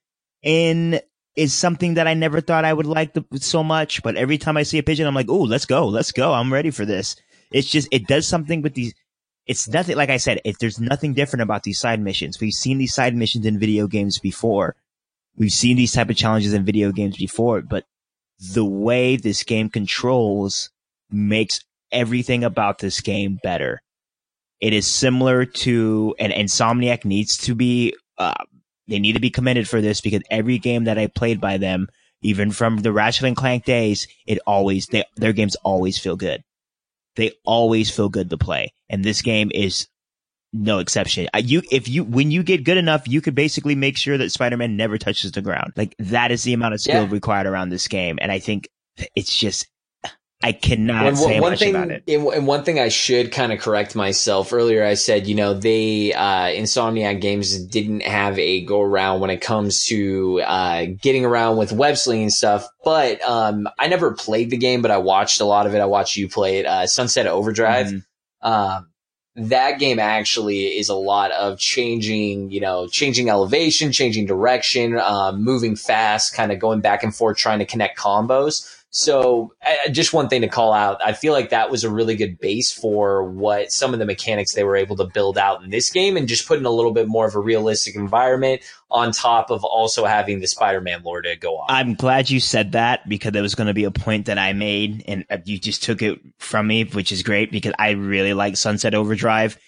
in 0.43 1.01
is 1.37 1.53
something 1.53 1.95
that 1.95 2.07
I 2.07 2.15
never 2.15 2.41
thought 2.41 2.65
I 2.65 2.73
would 2.73 2.87
like 2.87 3.13
the, 3.13 3.25
so 3.41 3.65
much. 3.65 4.03
But 4.03 4.17
every 4.17 4.39
time 4.39 4.57
I 4.57 4.63
see 4.63 4.79
a 4.79 4.83
pigeon, 4.83 5.07
I'm 5.07 5.15
like, 5.15 5.29
oh, 5.29 5.43
let's 5.43 5.67
go, 5.67 5.89
let's 5.89 6.13
go. 6.13 6.33
I'm 6.33 6.53
ready 6.53 6.71
for 6.71 6.85
this. 6.85 7.17
It's 7.51 7.69
just, 7.69 7.89
it 7.91 8.07
does 8.07 8.27
something 8.27 8.63
with 8.63 8.75
these. 8.75 8.95
It's 9.47 9.69
nothing, 9.69 9.97
like 9.97 10.09
I 10.09 10.17
said, 10.17 10.41
if 10.45 10.59
there's 10.59 10.81
nothing 10.81 11.13
different 11.13 11.43
about 11.43 11.65
these 11.65 11.79
side 11.79 12.01
missions. 12.01 12.41
We've 12.41 12.53
seen 12.53 12.79
these 12.79 12.95
side 12.95 13.15
missions 13.15 13.45
in 13.45 13.59
video 13.59 13.87
games 13.87 14.19
before. 14.19 14.77
We've 15.37 15.53
seen 15.53 15.77
these 15.77 15.93
type 15.93 16.11
of 16.11 16.17
challenges 16.17 16.53
in 16.53 16.65
video 16.65 16.93
games 16.93 17.17
before, 17.17 17.63
but 17.63 17.85
the 18.53 18.65
way 18.65 19.17
this 19.17 19.43
game 19.43 19.69
controls 19.69 20.71
makes 21.11 21.61
everything 21.93 22.45
about 22.45 22.79
this 22.79 23.01
game 23.01 23.39
better. 23.43 23.81
It 24.61 24.73
is 24.73 24.87
similar 24.87 25.45
to, 25.45 26.15
and 26.19 26.33
Insomniac 26.33 27.05
needs 27.05 27.37
to 27.39 27.55
be, 27.55 27.95
uh, 28.19 28.35
they 28.89 28.99
need 28.99 29.15
to 29.15 29.21
be 29.21 29.31
commended 29.31 29.69
for 29.69 29.81
this 29.81 30.01
because 30.01 30.23
every 30.31 30.59
game 30.59 30.85
that 30.85 30.99
I 30.99 31.07
played 31.09 31.41
by 31.41 31.59
them, 31.59 31.89
even 32.23 32.51
from 32.51 32.79
the 32.79 32.93
Ratchet 32.93 33.25
and 33.25 33.37
Clank 33.37 33.65
days, 33.65 34.07
it 34.27 34.39
always, 34.47 34.87
they, 34.87 35.05
their 35.17 35.33
games 35.33 35.57
always 35.57 35.99
feel 35.99 36.17
good. 36.17 36.43
They 37.17 37.33
always 37.45 37.91
feel 37.91 38.09
good 38.09 38.31
to 38.31 38.39
play. 38.39 38.73
And 38.89 39.05
this 39.05 39.23
game 39.23 39.51
is 39.55 39.89
no 40.55 40.79
exception. 40.79 41.29
You, 41.37 41.63
if 41.71 41.89
you, 41.89 42.05
when 42.05 42.31
you 42.31 42.43
get 42.43 42.65
good 42.65 42.77
enough, 42.79 43.07
you 43.09 43.21
could 43.21 43.35
basically 43.35 43.75
make 43.75 43.97
sure 43.99 44.17
that 44.17 44.31
Spider-Man 44.31 44.77
never 44.77 44.97
touches 44.99 45.33
the 45.33 45.43
ground. 45.43 45.73
Like 45.77 45.95
that 45.99 46.31
is 46.31 46.45
the 46.45 46.53
amount 46.55 46.75
of 46.75 46.81
skill 46.81 47.03
Yeah. 47.03 47.11
required 47.11 47.47
around 47.47 47.71
this 47.71 47.89
game. 47.89 48.19
And 48.23 48.31
I 48.31 48.39
think 48.39 48.69
it's 49.17 49.37
just, 49.37 49.67
I 50.43 50.53
cannot 50.53 51.07
And 51.07 51.19
say 51.19 51.41
one, 51.41 51.53
much 51.53 51.59
thing, 51.61 51.75
about 51.75 51.91
it. 51.91 52.05
and, 52.07 52.47
one 52.47 52.65
thing 52.65 52.79
I 52.79 52.89
should 52.89 53.33
kind 53.33 53.51
of 53.53 53.61
correct 53.61 53.97
myself. 53.97 54.53
Earlier, 54.53 54.85
I 54.85 54.93
said, 54.95 55.27
you 55.27 55.35
know, 55.35 55.55
they 55.55 56.13
uh, 56.13 56.49
Insomniac 56.49 57.21
Games 57.23 57.59
didn't 57.65 58.03
have 58.03 58.39
a 58.39 58.63
go 58.65 58.83
around 58.83 59.21
when 59.21 59.31
it 59.31 59.41
comes 59.41 59.87
to 59.87 60.43
uh, 60.43 60.85
getting 61.01 61.25
around 61.25 61.57
with 61.57 61.73
web 61.73 61.97
slinging 61.97 62.29
stuff. 62.31 62.67
But 62.85 63.23
um, 63.23 63.67
I 63.79 63.89
never 63.89 64.13
played 64.13 64.51
the 64.51 64.59
game, 64.59 64.83
but 64.83 64.91
I 64.91 64.99
watched 64.99 65.41
a 65.41 65.47
lot 65.47 65.67
of 65.67 65.75
it. 65.75 65.81
I 65.81 65.87
watched 65.87 66.17
you 66.17 66.29
play 66.29 66.59
it. 66.59 66.67
Uh, 66.67 66.87
Sunset 66.87 67.27
Overdrive. 67.27 67.87
Mhm. 67.87 68.03
Um, 68.43 68.89
that 69.37 69.81
game 69.81 69.99
actually 69.99 70.67
is 70.79 70.89
a 70.89 70.95
lot 70.95 71.33
of 71.33 71.59
changing, 71.59 72.51
you 72.51 72.61
know, 72.61 72.87
changing 72.87 73.29
elevation, 73.29 73.91
changing 73.91 74.27
direction, 74.27 74.97
um, 74.99 75.43
moving 75.43 75.75
fast, 75.75 76.35
kind 76.35 76.53
of 76.53 76.61
going 76.61 76.81
back 76.81 77.03
and 77.03 77.15
forth, 77.15 77.37
trying 77.37 77.59
to 77.59 77.67
connect 77.67 77.99
combos. 77.99 78.84
So 78.97 79.53
just 79.91 80.13
one 80.13 80.29
thing 80.29 80.43
to 80.43 80.49
call 80.49 80.73
out. 80.73 81.05
I 81.05 81.15
feel 81.15 81.33
like 81.33 81.51
that 81.51 81.69
was 81.69 81.83
a 81.83 81.91
really 81.91 82.15
good 82.15 82.39
base 82.39 82.71
for 82.71 83.25
what 83.25 83.73
some 83.73 83.93
of 83.93 83.99
the 83.99 84.07
mechanics 84.07 84.55
they 84.55 84.63
were 84.63 84.77
able 84.77 84.95
to 84.95 85.05
build 85.05 85.37
out 85.37 85.65
in 85.65 85.71
this 85.71 85.91
game 85.91 86.17
and 86.17 86.29
just 86.29 86.47
putting 86.47 86.65
a 86.65 86.71
little 86.71 86.93
bit 86.93 87.09
more 87.09 87.27
of 87.27 87.35
a 87.35 87.41
realistic 87.41 87.97
environment 87.97 88.63
on 88.93 89.11
top 89.11 89.51
of 89.51 89.65
also 89.65 90.05
having 90.05 90.39
the 90.39 90.47
Spider-Man 90.47 91.03
lore 91.03 91.23
to 91.23 91.35
go 91.35 91.57
on. 91.57 91.67
I'm 91.71 91.95
glad 91.95 92.31
you 92.31 92.39
said 92.39 92.71
that 92.73 93.09
because 93.09 93.33
there 93.33 93.43
was 93.43 93.57
going 93.57 93.67
to 93.67 93.75
be 93.75 93.83
a 93.83 93.91
point 93.91 94.27
that 94.27 94.39
I 94.39 94.53
made 94.53 95.03
and 95.09 95.25
uh, 95.29 95.39
you 95.45 95.59
just 95.59 95.83
took 95.83 96.01
it 96.01 96.21
from 96.39 96.69
me, 96.69 96.85
which 96.85 97.11
is 97.11 97.25
great 97.25 97.51
because 97.51 97.75
I 97.77 97.91
really 97.91 98.33
like 98.33 98.57
Sunset 98.57 98.95
Overdrive. 98.95 99.59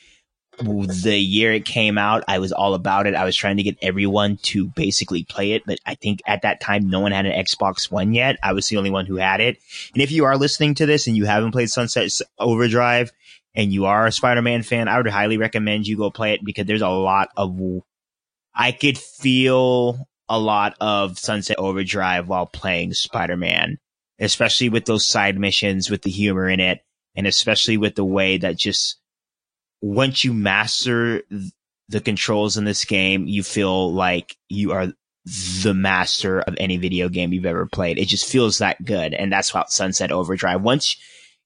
The 0.59 1.19
year 1.19 1.53
it 1.53 1.65
came 1.65 1.99
out, 1.99 2.25
I 2.29 2.39
was 2.39 2.53
all 2.53 2.75
about 2.75 3.07
it. 3.07 3.15
I 3.15 3.25
was 3.25 3.37
trying 3.37 3.59
to 3.59 3.63
get 3.63 3.77
everyone 3.83 4.39
to 4.45 4.67
basically 4.69 5.25
play 5.25 5.53
it, 5.53 5.65
but 5.67 5.79
I 5.85 5.95
think 5.95 6.23
at 6.27 6.43
that 6.43 6.61
time 6.61 6.89
no 6.89 7.01
one 7.01 7.13
had 7.13 7.27
an 7.27 7.45
Xbox 7.45 7.91
One 7.91 8.15
yet. 8.15 8.39
I 8.43 8.53
was 8.55 8.67
the 8.69 8.79
only 8.79 8.91
one 8.91 9.07
who 9.07 9.17
had 9.17 9.41
it. 9.41 9.59
And 9.93 10.03
if 10.03 10.11
you 10.11 10.25
are 10.25 10.37
listening 10.37 10.75
to 10.77 10.87
this 10.87 11.07
and 11.07 11.17
you 11.17 11.27
haven't 11.27 11.53
played 11.53 11.69
Sunset 11.69 12.11
Overdrive 12.39 13.13
and 13.55 13.73
you 13.73 13.85
are 13.85 14.07
a 14.07 14.13
Spider-Man 14.13 14.63
fan, 14.63 14.89
I 14.89 14.97
would 14.97 15.07
highly 15.07 15.37
recommend 15.37 15.87
you 15.87 15.97
go 15.97 16.11
play 16.11 16.33
it 16.33 16.45
because 16.45 16.67
there's 16.67 16.83
a 16.83 16.89
lot 16.89 17.29
of 17.37 17.59
I 18.55 18.73
could 18.73 18.97
feel 18.97 20.09
a 20.29 20.39
lot 20.39 20.77
of 20.81 21.19
Sunset 21.19 21.59
Overdrive 21.59 22.29
while 22.29 22.47
playing 22.47 22.95
Spider-Man, 22.95 23.79
especially 24.19 24.71
with 24.71 24.87
those 24.87 25.07
side 25.07 25.39
missions 25.39 25.91
with 25.91 26.03
the 26.03 26.11
humor 26.11 26.49
in 26.49 26.61
it, 26.61 26.81
and 27.15 27.27
especially 27.27 27.77
with 27.77 27.95
the 27.95 28.05
way 28.05 28.39
that 28.39 28.57
just 28.57 28.97
once 29.81 30.25
you 30.25 30.33
master 30.33 31.23
the 31.89 32.01
controls 32.01 32.57
in 32.57 32.65
this 32.65 32.85
game, 32.85 33.27
you 33.27 33.43
feel 33.43 33.93
like 33.93 34.37
you 34.49 34.73
are 34.73 34.89
the 35.63 35.75
master 35.75 36.41
of 36.41 36.55
any 36.59 36.77
video 36.77 37.09
game 37.09 37.33
you've 37.33 37.47
ever 37.47 37.67
played. 37.67 37.99
It 37.99 38.07
just 38.07 38.27
feels 38.27 38.59
that 38.59 38.85
good. 38.85 39.13
And 39.13 39.33
that's 39.33 39.51
about 39.51 39.73
Sunset 39.73 40.13
Overdrive. 40.13 40.63
Once 40.63 40.97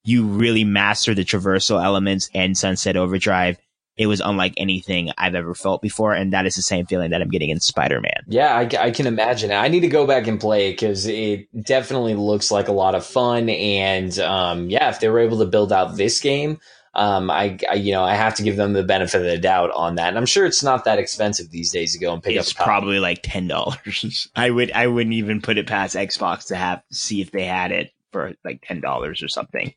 you 0.04 0.26
really 0.26 0.64
master 0.64 1.14
the 1.14 1.24
traversal 1.24 1.82
elements 1.82 2.30
and 2.34 2.56
Sunset 2.56 2.96
Overdrive, 2.96 3.58
it 3.96 4.06
was 4.06 4.20
unlike 4.20 4.54
anything 4.56 5.10
I've 5.18 5.34
ever 5.34 5.54
felt 5.54 5.82
before. 5.82 6.14
And 6.14 6.32
that 6.32 6.46
is 6.46 6.56
the 6.56 6.62
same 6.62 6.86
feeling 6.86 7.10
that 7.10 7.20
I'm 7.20 7.28
getting 7.28 7.50
in 7.50 7.60
Spider-Man. 7.60 8.24
Yeah, 8.28 8.54
I, 8.54 8.68
I 8.78 8.90
can 8.92 9.06
imagine. 9.06 9.50
I 9.50 9.68
need 9.68 9.80
to 9.80 9.88
go 9.88 10.06
back 10.06 10.26
and 10.26 10.40
play 10.40 10.68
it 10.68 10.72
because 10.72 11.06
it 11.06 11.48
definitely 11.62 12.14
looks 12.14 12.50
like 12.50 12.68
a 12.68 12.72
lot 12.72 12.94
of 12.94 13.04
fun. 13.04 13.50
And 13.50 14.18
um, 14.20 14.70
yeah, 14.70 14.88
if 14.88 15.00
they 15.00 15.08
were 15.08 15.18
able 15.18 15.38
to 15.38 15.46
build 15.46 15.72
out 15.72 15.96
this 15.96 16.20
game, 16.20 16.60
um, 16.94 17.30
I, 17.30 17.58
I, 17.70 17.74
you 17.74 17.92
know, 17.92 18.02
I 18.02 18.14
have 18.14 18.34
to 18.36 18.42
give 18.42 18.56
them 18.56 18.72
the 18.72 18.82
benefit 18.82 19.20
of 19.20 19.26
the 19.26 19.38
doubt 19.38 19.70
on 19.72 19.94
that. 19.94 20.08
And 20.08 20.18
I'm 20.18 20.26
sure 20.26 20.44
it's 20.44 20.62
not 20.62 20.84
that 20.84 20.98
expensive 20.98 21.50
these 21.50 21.70
days 21.70 21.92
to 21.92 21.98
go 21.98 22.12
and 22.12 22.22
pick 22.22 22.36
it's 22.36 22.48
up. 22.48 22.56
It's 22.56 22.64
probably 22.64 22.98
like 22.98 23.20
ten 23.22 23.46
dollars. 23.46 24.28
I 24.36 24.50
would, 24.50 24.72
I 24.72 24.86
wouldn't 24.88 25.14
even 25.14 25.40
put 25.40 25.58
it 25.58 25.66
past 25.66 25.94
Xbox 25.94 26.48
to 26.48 26.56
have 26.56 26.82
see 26.90 27.20
if 27.20 27.30
they 27.30 27.44
had 27.44 27.70
it 27.70 27.92
for 28.12 28.34
like 28.44 28.62
ten 28.62 28.80
dollars 28.80 29.22
or 29.22 29.28
something. 29.28 29.72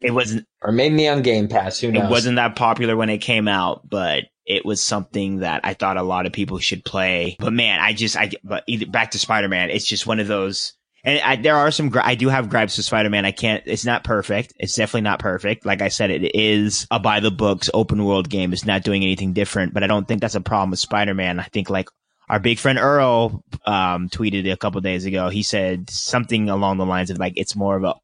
It 0.00 0.10
wasn't, 0.10 0.48
or 0.62 0.72
maybe 0.72 1.08
on 1.08 1.22
Game 1.22 1.46
Pass. 1.46 1.78
Who 1.78 1.92
knows? 1.92 2.04
It 2.04 2.10
wasn't 2.10 2.36
that 2.36 2.56
popular 2.56 2.96
when 2.96 3.08
it 3.08 3.18
came 3.18 3.46
out, 3.46 3.88
but 3.88 4.24
it 4.44 4.66
was 4.66 4.82
something 4.82 5.38
that 5.38 5.60
I 5.62 5.74
thought 5.74 5.96
a 5.96 6.02
lot 6.02 6.26
of 6.26 6.32
people 6.32 6.58
should 6.58 6.84
play. 6.84 7.36
But 7.38 7.52
man, 7.52 7.78
I 7.78 7.92
just, 7.92 8.16
I, 8.16 8.32
but 8.42 8.64
either 8.66 8.86
back 8.86 9.12
to 9.12 9.20
Spider 9.20 9.48
Man, 9.48 9.70
it's 9.70 9.86
just 9.86 10.08
one 10.08 10.18
of 10.18 10.26
those 10.26 10.72
and 11.04 11.20
I, 11.20 11.36
there 11.36 11.56
are 11.56 11.70
some, 11.70 11.92
I 12.00 12.14
do 12.14 12.28
have 12.28 12.48
gripes 12.48 12.76
with 12.76 12.86
Spider-Man. 12.86 13.24
I 13.24 13.32
can't, 13.32 13.62
it's 13.66 13.84
not 13.84 14.04
perfect. 14.04 14.54
It's 14.58 14.74
definitely 14.74 15.02
not 15.02 15.18
perfect. 15.18 15.66
Like 15.66 15.82
I 15.82 15.88
said, 15.88 16.10
it 16.10 16.34
is 16.34 16.86
a 16.90 17.00
by 17.00 17.20
the 17.20 17.30
books 17.30 17.70
open 17.74 18.04
world 18.04 18.28
game. 18.28 18.52
It's 18.52 18.64
not 18.64 18.84
doing 18.84 19.02
anything 19.02 19.32
different, 19.32 19.74
but 19.74 19.82
I 19.82 19.88
don't 19.88 20.06
think 20.06 20.20
that's 20.20 20.36
a 20.36 20.40
problem 20.40 20.70
with 20.70 20.78
Spider-Man. 20.78 21.40
I 21.40 21.44
think 21.44 21.70
like 21.70 21.88
our 22.28 22.38
big 22.38 22.58
friend 22.58 22.78
Earl, 22.78 23.42
um, 23.66 24.08
tweeted 24.08 24.50
a 24.50 24.56
couple 24.56 24.80
days 24.80 25.04
ago. 25.04 25.28
He 25.28 25.42
said 25.42 25.90
something 25.90 26.48
along 26.48 26.78
the 26.78 26.86
lines 26.86 27.10
of 27.10 27.18
like, 27.18 27.34
it's 27.36 27.56
more 27.56 27.76
of 27.76 27.84
a 27.84 27.94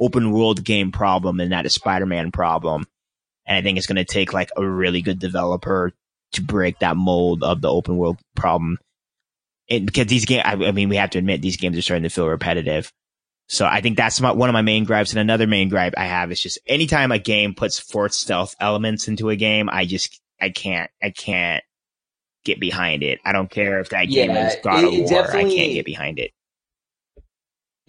open 0.00 0.32
world 0.32 0.64
game 0.64 0.90
problem 0.92 1.40
and 1.40 1.50
not 1.50 1.66
a 1.66 1.70
Spider-Man 1.70 2.32
problem. 2.32 2.86
And 3.46 3.56
I 3.56 3.62
think 3.62 3.78
it's 3.78 3.86
going 3.86 3.96
to 3.96 4.04
take 4.04 4.32
like 4.32 4.50
a 4.56 4.66
really 4.66 5.02
good 5.02 5.18
developer 5.18 5.92
to 6.32 6.42
break 6.42 6.78
that 6.80 6.96
mold 6.96 7.42
of 7.42 7.60
the 7.60 7.70
open 7.70 7.96
world 7.96 8.18
problem 8.34 8.78
it, 9.70 9.86
because 9.86 10.06
these 10.06 10.26
games, 10.26 10.42
I, 10.44 10.52
I, 10.52 10.72
mean, 10.72 10.88
we 10.88 10.96
have 10.96 11.10
to 11.10 11.18
admit 11.18 11.40
these 11.40 11.56
games 11.56 11.78
are 11.78 11.82
starting 11.82 12.02
to 12.02 12.10
feel 12.10 12.28
repetitive. 12.28 12.92
So 13.48 13.64
I 13.64 13.80
think 13.80 13.96
that's 13.96 14.20
my, 14.20 14.32
one 14.32 14.48
of 14.48 14.52
my 14.52 14.62
main 14.62 14.84
gripes. 14.84 15.12
And 15.12 15.20
another 15.20 15.46
main 15.46 15.68
gripe 15.68 15.94
I 15.96 16.04
have 16.04 16.30
is 16.30 16.40
just 16.40 16.58
anytime 16.66 17.12
a 17.12 17.18
game 17.18 17.54
puts 17.54 17.78
fourth 17.78 18.12
stealth 18.12 18.54
elements 18.60 19.08
into 19.08 19.30
a 19.30 19.36
game, 19.36 19.70
I 19.70 19.86
just, 19.86 20.20
I 20.40 20.50
can't, 20.50 20.90
I 21.02 21.10
can't 21.10 21.64
get 22.44 22.60
behind 22.60 23.02
it. 23.02 23.20
I 23.24 23.32
don't 23.32 23.50
care 23.50 23.80
if 23.80 23.90
that 23.90 24.06
game 24.06 24.30
yeah, 24.30 24.48
is 24.48 24.56
God 24.62 24.84
of 24.84 24.92
War. 24.92 25.30
I 25.30 25.42
can't 25.42 25.72
get 25.72 25.86
behind 25.86 26.18
it. 26.18 26.32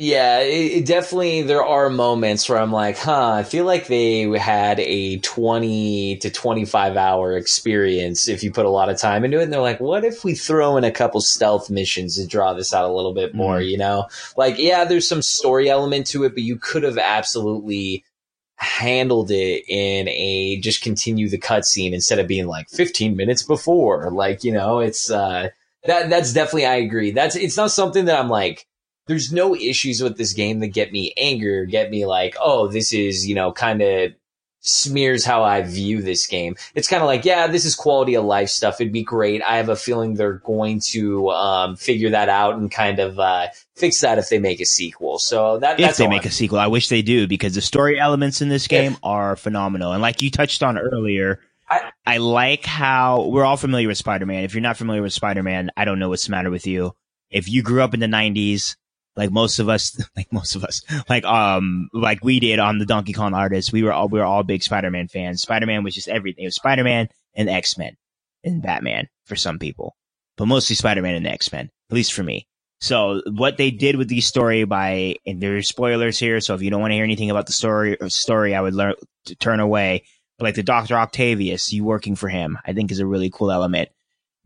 Yeah, 0.04 0.40
it, 0.40 0.80
it, 0.80 0.86
definitely 0.88 1.44
there 1.44 1.64
are 1.64 1.88
moments 1.88 2.50
where 2.50 2.58
I'm 2.58 2.72
like, 2.72 2.98
huh, 2.98 3.34
I 3.34 3.44
feel 3.44 3.66
like 3.66 3.86
they 3.86 4.24
had 4.36 4.80
a 4.80 5.20
20 5.20 6.18
to 6.18 6.32
25 6.32 6.98
hour 6.98 7.38
experience 7.38 8.28
if 8.28 8.42
you 8.42 8.52
put 8.52 8.66
a 8.66 8.72
lot 8.72 8.90
of 8.90 8.98
time 8.98 9.24
into 9.24 9.40
it. 9.40 9.44
And 9.44 9.54
they're 9.54 9.62
like, 9.62 9.80
what 9.80 10.04
if 10.04 10.24
we 10.24 10.34
throw 10.34 10.76
in 10.76 10.84
a 10.84 10.90
couple 10.90 11.22
stealth 11.22 11.70
missions 11.70 12.16
to 12.16 12.26
draw 12.26 12.56
this 12.56 12.74
out 12.74 12.90
a 12.90 12.92
little 12.92 13.14
bit 13.14 13.36
more, 13.36 13.60
mm. 13.60 13.70
you 13.70 13.78
know? 13.78 14.08
Like, 14.36 14.58
yeah, 14.58 14.86
there's 14.86 15.08
some 15.08 15.22
story 15.22 15.70
element 15.70 16.08
to 16.08 16.24
it, 16.24 16.34
but 16.34 16.42
you 16.42 16.58
could 16.58 16.82
have 16.82 16.98
absolutely 16.98 18.04
handled 18.56 19.30
it 19.30 19.64
in 19.68 20.08
a 20.08 20.60
just 20.62 20.82
continue 20.82 21.30
the 21.30 21.38
cutscene 21.38 21.94
instead 21.94 22.18
of 22.18 22.26
being 22.26 22.48
like 22.48 22.68
15 22.70 23.16
minutes 23.16 23.44
before. 23.44 24.10
Like, 24.10 24.44
you 24.44 24.52
know, 24.52 24.80
it's 24.80 25.12
uh 25.12 25.50
that 25.86 26.10
that's 26.10 26.34
definitely 26.34 26.66
I 26.66 26.78
agree. 26.78 27.12
That's 27.12 27.36
it's 27.36 27.56
not 27.56 27.70
something 27.70 28.06
that 28.06 28.20
I'm 28.20 28.30
like 28.30 28.66
there's 29.12 29.34
no 29.34 29.54
issues 29.54 30.02
with 30.02 30.18
this 30.18 30.32
game 30.32 30.60
that 30.60 30.70
get 30.70 30.94
me 30.94 31.14
angry 31.18 31.60
or 31.60 31.66
get 31.66 31.92
me 31.92 32.06
like, 32.06 32.38
oh, 32.40 32.68
this 32.68 32.94
is, 32.94 33.28
you 33.28 33.36
know, 33.36 33.52
kind 33.52 33.82
of 33.82 34.14
smears 34.62 35.26
how 35.26 35.44
I 35.44 35.64
view 35.64 36.02
this 36.02 36.26
game. 36.28 36.56
It's 36.76 36.88
kind 36.88 37.04
of 37.04 37.08
like, 37.08 37.26
yeah, 37.26 37.48
this 37.48 37.66
is 37.66 37.76
quality 37.76 38.14
of 38.14 38.24
life 38.24 38.48
stuff. 38.48 38.80
It'd 38.80 38.94
be 38.94 39.04
great. 39.04 39.44
I 39.44 39.58
have 39.58 39.68
a 39.68 39.76
feeling 39.76 40.14
they're 40.14 40.36
going 40.36 40.80
to 40.92 41.30
um, 41.32 41.76
figure 41.76 42.12
that 42.12 42.30
out 42.30 42.56
and 42.56 42.72
kind 42.72 43.00
of 43.00 43.20
uh, 43.20 43.48
fix 43.76 44.00
that 44.00 44.18
if 44.18 44.30
they 44.30 44.40
make 44.40 44.62
a 44.62 44.66
sequel. 44.66 45.20
So 45.20 45.58
that 45.58 45.78
if 45.78 45.98
they 45.98 46.08
make 46.08 46.22
I'm 46.22 46.30
a 46.30 46.32
sequel, 46.32 46.60
I 46.60 46.68
wish 46.68 46.88
they 46.88 47.02
do 47.02 47.28
because 47.28 47.56
the 47.56 47.62
story 47.62 48.00
elements 48.00 48.42
in 48.42 48.48
this 48.48 48.68
game 48.68 48.94
if, 48.94 49.00
are 49.04 49.36
phenomenal. 49.36 49.92
And 49.92 50.02
like 50.02 50.22
you 50.22 50.32
touched 50.32 50.64
on 50.64 50.78
earlier. 50.78 51.42
I, 51.70 51.92
I 52.06 52.18
like 52.18 52.66
how 52.66 53.28
we're 53.28 53.44
all 53.44 53.58
familiar 53.58 53.90
with 53.90 53.98
Spider-Man. 53.98 54.46
If 54.46 54.54
you're 54.54 54.62
not 54.62 54.78
familiar 54.78 55.02
with 55.02 55.12
Spider-Man, 55.12 55.72
I 55.76 55.84
don't 55.84 56.00
know 56.00 56.08
what's 56.08 56.28
the 56.28 56.32
matter 56.32 56.50
with 56.50 56.66
you. 56.66 56.94
If 57.30 57.50
you 57.50 57.62
grew 57.62 57.82
up 57.82 57.94
in 57.94 58.00
the 58.00 58.08
90s, 58.08 58.78
like 59.16 59.32
most 59.32 59.60
of 59.60 59.70
us, 59.70 60.02
like 60.16 60.32
most 60.32 60.56
of 60.56 60.64
us, 60.64 60.82
like 61.10 61.26
um, 61.26 61.90
like 61.94 62.24
we 62.24 62.40
did 62.40 62.60
on 62.60 62.78
the 62.78 62.86
Donkey 62.86 63.14
Kong 63.14 63.34
Artist. 63.34 63.74
We 63.74 63.84
were 63.84 63.94
all 63.94 64.08
we 64.08 64.20
were 64.20 64.26
all 64.26 64.44
big 64.44 64.64
Spider 64.64 64.92
Man 64.92 65.08
fans. 65.08 65.42
Spider 65.42 65.66
Man 65.66 65.84
was 65.84 65.96
just 65.96 66.08
everything. 66.08 66.44
It 66.44 66.48
was 66.48 66.56
Spider 66.56 66.84
Man 66.84 67.10
and 67.36 67.50
X 67.50 67.78
Men 67.78 67.96
and 68.44 68.62
Batman 68.62 69.08
for 69.26 69.36
some 69.36 69.60
people, 69.60 69.96
but 70.38 70.48
mostly 70.48 70.76
Spider 70.76 71.02
Man 71.02 71.16
and 71.16 71.28
X 71.28 71.52
Men, 71.52 71.70
at 71.90 71.96
least 71.96 72.14
for 72.14 72.24
me. 72.24 72.48
So 72.82 73.22
what 73.28 73.58
they 73.58 73.70
did 73.70 73.96
with 73.96 74.08
the 74.08 74.22
story 74.22 74.64
by, 74.64 75.16
and 75.26 75.40
there's 75.40 75.68
spoilers 75.68 76.18
here. 76.18 76.42
So 76.42 76.56
if 76.56 76.64
you 76.64 76.72
don't 76.72 76.82
want 76.82 76.92
to 76.92 76.96
hear 76.96 77.04
anything 77.04 77.30
about 77.30 77.46
the 77.46 77.54
story, 77.54 77.96
story, 78.08 78.56
I 78.56 78.62
would 78.62 78.74
learn 78.74 78.96
to 79.26 79.36
turn 79.36 79.60
away. 79.60 80.04
But 80.40 80.46
like 80.46 80.56
the 80.56 80.64
Doctor 80.64 80.96
Octavius, 80.96 81.72
you 81.72 81.84
working 81.84 82.16
for 82.16 82.28
him, 82.28 82.58
I 82.66 82.74
think 82.74 82.92
is 82.92 83.00
a 83.00 83.06
really 83.06 83.30
cool 83.30 83.52
element. 83.52 83.90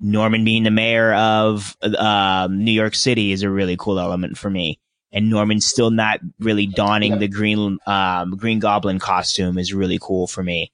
Norman 0.06 0.46
being 0.46 0.62
the 0.62 0.72
mayor 0.72 1.14
of 1.16 1.76
um, 1.98 2.64
New 2.64 2.72
York 2.72 2.94
City 2.94 3.32
is 3.32 3.42
a 3.42 3.50
really 3.50 3.76
cool 3.76 4.00
element 4.00 4.38
for 4.38 4.52
me. 4.52 4.80
And 5.12 5.32
Norman 5.32 5.62
still 5.62 5.90
not 5.90 6.20
really 6.40 6.68
donning 6.68 7.18
the 7.18 7.28
green 7.28 7.80
um, 7.88 8.36
Green 8.38 8.60
Goblin 8.60 9.00
costume 9.00 9.58
is 9.58 9.74
really 9.74 9.98
cool 10.00 10.28
for 10.28 10.44
me. 10.44 10.72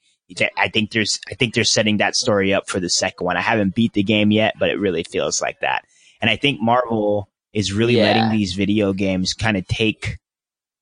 I 0.57 0.67
think 0.67 0.91
there's 0.91 1.19
I 1.29 1.35
think 1.35 1.53
they're 1.53 1.63
setting 1.63 1.97
that 1.97 2.15
story 2.15 2.53
up 2.53 2.69
for 2.69 2.79
the 2.79 2.89
second 2.89 3.23
one. 3.23 3.38
I 3.38 3.41
haven't 3.41 3.75
beat 3.75 3.93
the 3.93 4.03
game 4.03 4.31
yet, 4.31 4.55
but 4.59 4.69
it 4.69 4.79
really 4.79 5.03
feels 5.03 5.41
like 5.41 5.59
that. 5.61 5.85
And 6.21 6.29
I 6.29 6.35
think 6.35 6.61
Marvel 6.61 7.29
is 7.53 7.71
really 7.71 7.97
yeah. 7.97 8.03
letting 8.03 8.29
these 8.31 8.53
video 8.53 8.91
games 8.93 9.33
kind 9.33 9.55
of 9.55 9.67
take 9.67 10.17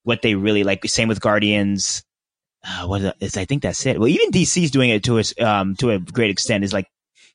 what 0.03 0.21
they 0.21 0.35
really 0.35 0.63
like. 0.63 0.85
Same 0.85 1.07
with 1.07 1.21
Guardians. 1.21 2.03
Uh, 2.63 2.87
what 2.87 3.15
is, 3.19 3.37
I 3.37 3.45
think 3.45 3.63
that's 3.63 3.85
it. 3.85 3.99
Well, 3.99 4.09
even 4.09 4.31
DC's 4.31 4.71
doing 4.71 4.89
it 4.89 5.03
to 5.03 5.19
us 5.19 5.39
um, 5.39 5.75
to 5.77 5.91
a 5.91 5.99
great 5.99 6.29
extent. 6.31 6.63
Is 6.63 6.73
like 6.73 6.87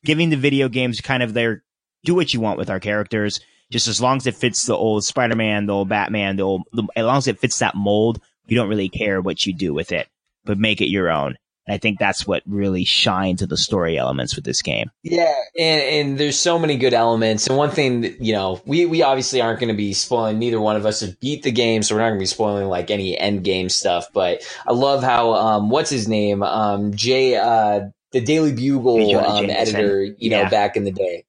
giving 0.03 0.29
the 0.29 0.37
video 0.37 0.69
games 0.69 0.99
kind 1.01 1.23
of 1.23 1.33
their 1.33 1.63
do 2.03 2.15
what 2.15 2.33
you 2.33 2.39
want 2.39 2.57
with 2.57 2.69
our 2.69 2.79
characters. 2.79 3.39
Just 3.71 3.87
as 3.87 3.99
long 3.99 4.17
as 4.17 4.27
it 4.27 4.35
fits 4.35 4.67
the 4.67 4.75
old 4.75 5.03
Spider-Man, 5.03 5.65
the 5.65 5.73
old 5.73 5.89
Batman, 5.89 6.35
the 6.35 6.43
old, 6.43 6.63
the, 6.71 6.83
as 6.95 7.03
long 7.03 7.17
as 7.17 7.27
it 7.27 7.39
fits 7.39 7.57
that 7.59 7.73
mold, 7.75 8.21
you 8.45 8.55
don't 8.55 8.69
really 8.69 8.89
care 8.89 9.19
what 9.19 9.43
you 9.43 9.55
do 9.55 9.73
with 9.73 9.91
it, 9.91 10.07
but 10.43 10.59
make 10.59 10.81
it 10.81 10.89
your 10.89 11.09
own. 11.09 11.35
And 11.65 11.73
I 11.73 11.79
think 11.79 11.97
that's 11.97 12.27
what 12.27 12.43
really 12.45 12.83
shines 12.83 13.39
to 13.39 13.47
the 13.47 13.57
story 13.57 13.97
elements 13.97 14.35
with 14.35 14.45
this 14.45 14.61
game. 14.61 14.91
Yeah, 15.01 15.33
and, 15.57 15.81
and 15.81 16.17
there's 16.19 16.37
so 16.37 16.59
many 16.59 16.77
good 16.77 16.93
elements. 16.93 17.47
And 17.47 17.57
one 17.57 17.71
thing 17.71 18.01
that, 18.01 18.21
you 18.21 18.33
know, 18.33 18.61
we, 18.67 18.85
we 18.85 19.01
obviously 19.01 19.41
aren't 19.41 19.59
going 19.59 19.73
to 19.73 19.77
be 19.77 19.93
spoiling, 19.93 20.37
neither 20.37 20.61
one 20.61 20.75
of 20.75 20.85
us 20.85 20.99
have 20.99 21.19
beat 21.19 21.41
the 21.41 21.51
game, 21.51 21.81
so 21.81 21.95
we're 21.95 22.01
not 22.01 22.09
going 22.09 22.19
to 22.19 22.23
be 22.23 22.27
spoiling 22.27 22.67
like 22.67 22.91
any 22.91 23.17
end 23.17 23.43
game 23.43 23.69
stuff. 23.69 24.09
But 24.13 24.43
I 24.67 24.73
love 24.73 25.01
how, 25.01 25.33
um, 25.33 25.71
what's 25.71 25.89
his 25.89 26.07
name? 26.07 26.43
Um, 26.43 26.93
Jay, 26.93 27.35
uh, 27.35 27.87
the 28.15 28.21
Daily 28.21 28.53
Bugle 28.53 29.13
um, 29.17 29.49
editor, 29.49 30.05
you 30.05 30.15
yeah. 30.17 30.43
know, 30.43 30.49
back 30.49 30.77
in 30.77 30.85
the 30.85 30.91
day. 30.91 31.25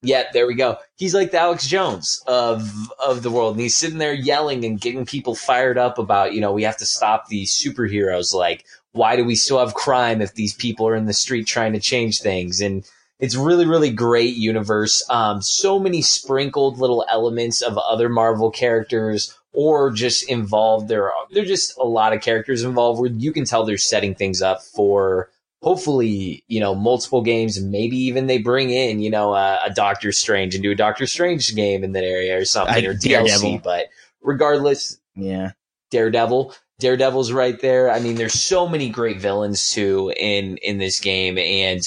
Yeah, 0.00 0.24
there 0.32 0.46
we 0.46 0.54
go. 0.54 0.78
He's 0.96 1.14
like 1.14 1.32
the 1.32 1.38
Alex 1.38 1.66
Jones 1.66 2.22
of 2.26 2.90
of 2.98 3.22
the 3.22 3.30
world, 3.30 3.52
and 3.52 3.60
he's 3.60 3.76
sitting 3.76 3.98
there 3.98 4.14
yelling 4.14 4.64
and 4.64 4.80
getting 4.80 5.04
people 5.04 5.34
fired 5.34 5.76
up 5.76 5.98
about, 5.98 6.32
you 6.32 6.40
know, 6.40 6.50
we 6.50 6.62
have 6.62 6.78
to 6.78 6.86
stop 6.86 7.28
these 7.28 7.52
superheroes. 7.52 8.32
Like, 8.32 8.64
why 8.92 9.16
do 9.16 9.24
we 9.26 9.34
still 9.34 9.58
have 9.58 9.74
crime 9.74 10.22
if 10.22 10.32
these 10.32 10.54
people 10.54 10.88
are 10.88 10.96
in 10.96 11.04
the 11.04 11.12
street 11.12 11.46
trying 11.46 11.74
to 11.74 11.78
change 11.80 12.22
things? 12.22 12.58
And 12.62 12.88
it's 13.18 13.36
really, 13.36 13.66
really 13.66 13.90
great 13.90 14.34
universe. 14.34 15.04
Um, 15.10 15.42
so 15.42 15.78
many 15.78 16.00
sprinkled 16.00 16.78
little 16.78 17.04
elements 17.10 17.60
of 17.60 17.76
other 17.76 18.08
Marvel 18.08 18.50
characters 18.50 19.36
or 19.52 19.90
just 19.90 20.26
involved. 20.30 20.88
There 20.88 21.12
are, 21.12 21.26
there 21.32 21.42
are 21.42 21.46
just 21.46 21.76
a 21.76 21.84
lot 21.84 22.14
of 22.14 22.22
characters 22.22 22.62
involved 22.62 22.98
where 22.98 23.10
you 23.10 23.30
can 23.30 23.44
tell 23.44 23.66
they're 23.66 23.76
setting 23.76 24.14
things 24.14 24.40
up 24.40 24.62
for 24.62 25.28
hopefully, 25.64 26.44
you 26.46 26.60
know, 26.60 26.74
multiple 26.74 27.22
games, 27.22 27.58
maybe 27.58 27.96
even 27.96 28.26
they 28.26 28.36
bring 28.36 28.68
in, 28.68 29.00
you 29.00 29.08
know, 29.08 29.34
a, 29.34 29.60
a 29.64 29.70
Doctor 29.72 30.12
Strange 30.12 30.54
and 30.54 30.62
do 30.62 30.70
a 30.70 30.74
Doctor 30.74 31.06
Strange 31.06 31.54
game 31.54 31.82
in 31.82 31.92
that 31.92 32.04
area 32.04 32.38
or 32.38 32.44
something, 32.44 32.84
I, 32.84 32.86
or 32.86 32.92
DLC. 32.92 33.62
But 33.62 33.86
regardless, 34.20 35.00
yeah, 35.16 35.52
Daredevil, 35.90 36.54
Daredevil's 36.80 37.32
right 37.32 37.58
there. 37.60 37.90
I 37.90 37.98
mean, 37.98 38.16
there's 38.16 38.34
so 38.34 38.68
many 38.68 38.90
great 38.90 39.18
villains 39.18 39.70
too 39.70 40.12
in 40.14 40.58
in 40.58 40.76
this 40.76 41.00
game, 41.00 41.38
and 41.38 41.80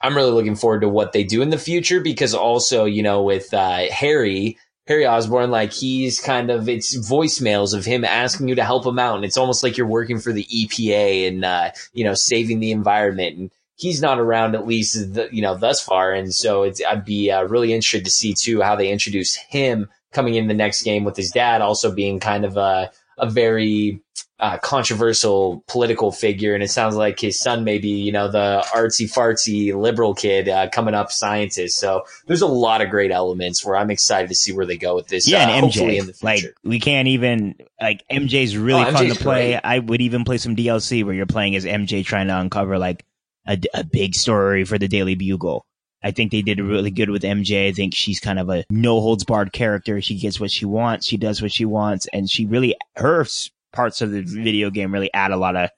I'm 0.00 0.16
really 0.16 0.32
looking 0.32 0.56
forward 0.56 0.80
to 0.80 0.88
what 0.88 1.12
they 1.12 1.22
do 1.22 1.40
in 1.40 1.50
the 1.50 1.58
future 1.58 2.00
because 2.00 2.34
also, 2.34 2.84
you 2.84 3.04
know, 3.04 3.22
with 3.22 3.54
uh, 3.54 3.90
Harry 3.92 4.58
Harry 4.90 5.06
Osborn, 5.06 5.52
like 5.52 5.72
he's 5.72 6.18
kind 6.18 6.50
of 6.50 6.68
it's 6.68 6.98
voicemails 7.08 7.74
of 7.74 7.84
him 7.84 8.04
asking 8.04 8.48
you 8.48 8.56
to 8.56 8.64
help 8.64 8.84
him 8.84 8.98
out, 8.98 9.14
and 9.14 9.24
it's 9.24 9.36
almost 9.36 9.62
like 9.62 9.76
you're 9.76 9.86
working 9.86 10.18
for 10.18 10.32
the 10.32 10.44
EPA 10.52 11.28
and 11.28 11.44
uh, 11.44 11.70
you 11.92 12.02
know 12.02 12.12
saving 12.12 12.58
the 12.58 12.72
environment. 12.72 13.38
And 13.38 13.50
he's 13.76 14.02
not 14.02 14.18
around 14.18 14.56
at 14.56 14.66
least 14.66 15.14
the, 15.14 15.28
you 15.30 15.42
know 15.42 15.56
thus 15.56 15.80
far, 15.80 16.12
and 16.12 16.34
so 16.34 16.64
it's 16.64 16.82
I'd 16.84 17.04
be 17.04 17.30
uh, 17.30 17.44
really 17.44 17.72
interested 17.72 18.04
to 18.04 18.10
see 18.10 18.34
too 18.34 18.62
how 18.62 18.74
they 18.74 18.90
introduce 18.90 19.36
him 19.36 19.88
coming 20.10 20.34
in 20.34 20.48
the 20.48 20.54
next 20.54 20.82
game 20.82 21.04
with 21.04 21.16
his 21.16 21.30
dad 21.30 21.62
also 21.62 21.94
being 21.94 22.18
kind 22.18 22.44
of 22.44 22.56
a 22.56 22.90
a 23.16 23.30
very 23.30 24.02
uh, 24.40 24.58
controversial 24.58 25.62
political 25.68 26.10
figure, 26.12 26.54
and 26.54 26.62
it 26.62 26.70
sounds 26.70 26.96
like 26.96 27.20
his 27.20 27.38
son 27.38 27.62
may 27.64 27.78
be, 27.78 27.88
you 27.90 28.10
know, 28.12 28.28
the 28.28 28.64
artsy 28.74 29.10
fartsy 29.12 29.74
liberal 29.74 30.14
kid 30.14 30.48
uh, 30.48 30.68
coming 30.70 30.94
up 30.94 31.12
scientist. 31.12 31.78
So 31.78 32.02
there's 32.26 32.42
a 32.42 32.46
lot 32.46 32.80
of 32.80 32.90
great 32.90 33.10
elements 33.10 33.64
where 33.64 33.76
I'm 33.76 33.90
excited 33.90 34.28
to 34.28 34.34
see 34.34 34.52
where 34.52 34.66
they 34.66 34.76
go 34.76 34.94
with 34.94 35.08
this. 35.08 35.28
Yeah, 35.28 35.46
uh, 35.46 35.50
and 35.50 35.64
hopefully 35.66 35.98
in 35.98 36.06
the 36.06 36.12
MJ. 36.12 36.16
future. 36.32 36.46
Like 36.48 36.54
we 36.64 36.80
can't 36.80 37.08
even 37.08 37.54
like 37.80 38.02
MJ's 38.10 38.56
really 38.56 38.82
Oh, 38.82 38.92
fun 38.92 39.06
MJ's 39.06 39.16
to 39.18 39.22
play. 39.22 39.50
great. 39.52 39.60
I 39.64 39.78
would 39.78 40.00
even 40.00 40.24
play 40.24 40.38
some 40.38 40.56
DLC 40.56 41.04
where 41.04 41.14
you're 41.14 41.26
playing 41.26 41.54
as 41.56 41.64
MJ 41.64 42.04
trying 42.04 42.28
to 42.28 42.38
uncover 42.38 42.78
like 42.78 43.04
a, 43.46 43.58
a 43.74 43.84
big 43.84 44.14
story 44.14 44.64
for 44.64 44.78
the 44.78 44.88
Daily 44.88 45.14
Bugle. 45.14 45.64
I 46.02 46.12
think 46.12 46.32
they 46.32 46.40
did 46.40 46.60
really 46.60 46.90
good 46.90 47.10
with 47.10 47.22
MJ. 47.24 47.68
I 47.68 47.72
think 47.72 47.94
she's 47.94 48.20
kind 48.20 48.38
of 48.38 48.48
a 48.48 48.64
no 48.70 49.02
holds 49.02 49.24
barred 49.24 49.52
character. 49.52 50.00
She 50.00 50.18
gets 50.18 50.40
what 50.40 50.50
she 50.50 50.64
wants. 50.64 51.06
She 51.06 51.18
does 51.18 51.42
what 51.42 51.52
she 51.52 51.66
wants, 51.66 52.06
and 52.10 52.30
she 52.30 52.46
really 52.46 52.74
her 52.96 53.26
parts 53.72 54.00
of 54.00 54.10
the 54.10 54.22
video 54.22 54.70
game 54.70 54.92
really 54.92 55.12
add 55.12 55.30
a 55.30 55.36
lot 55.36 55.56
of 55.56 55.70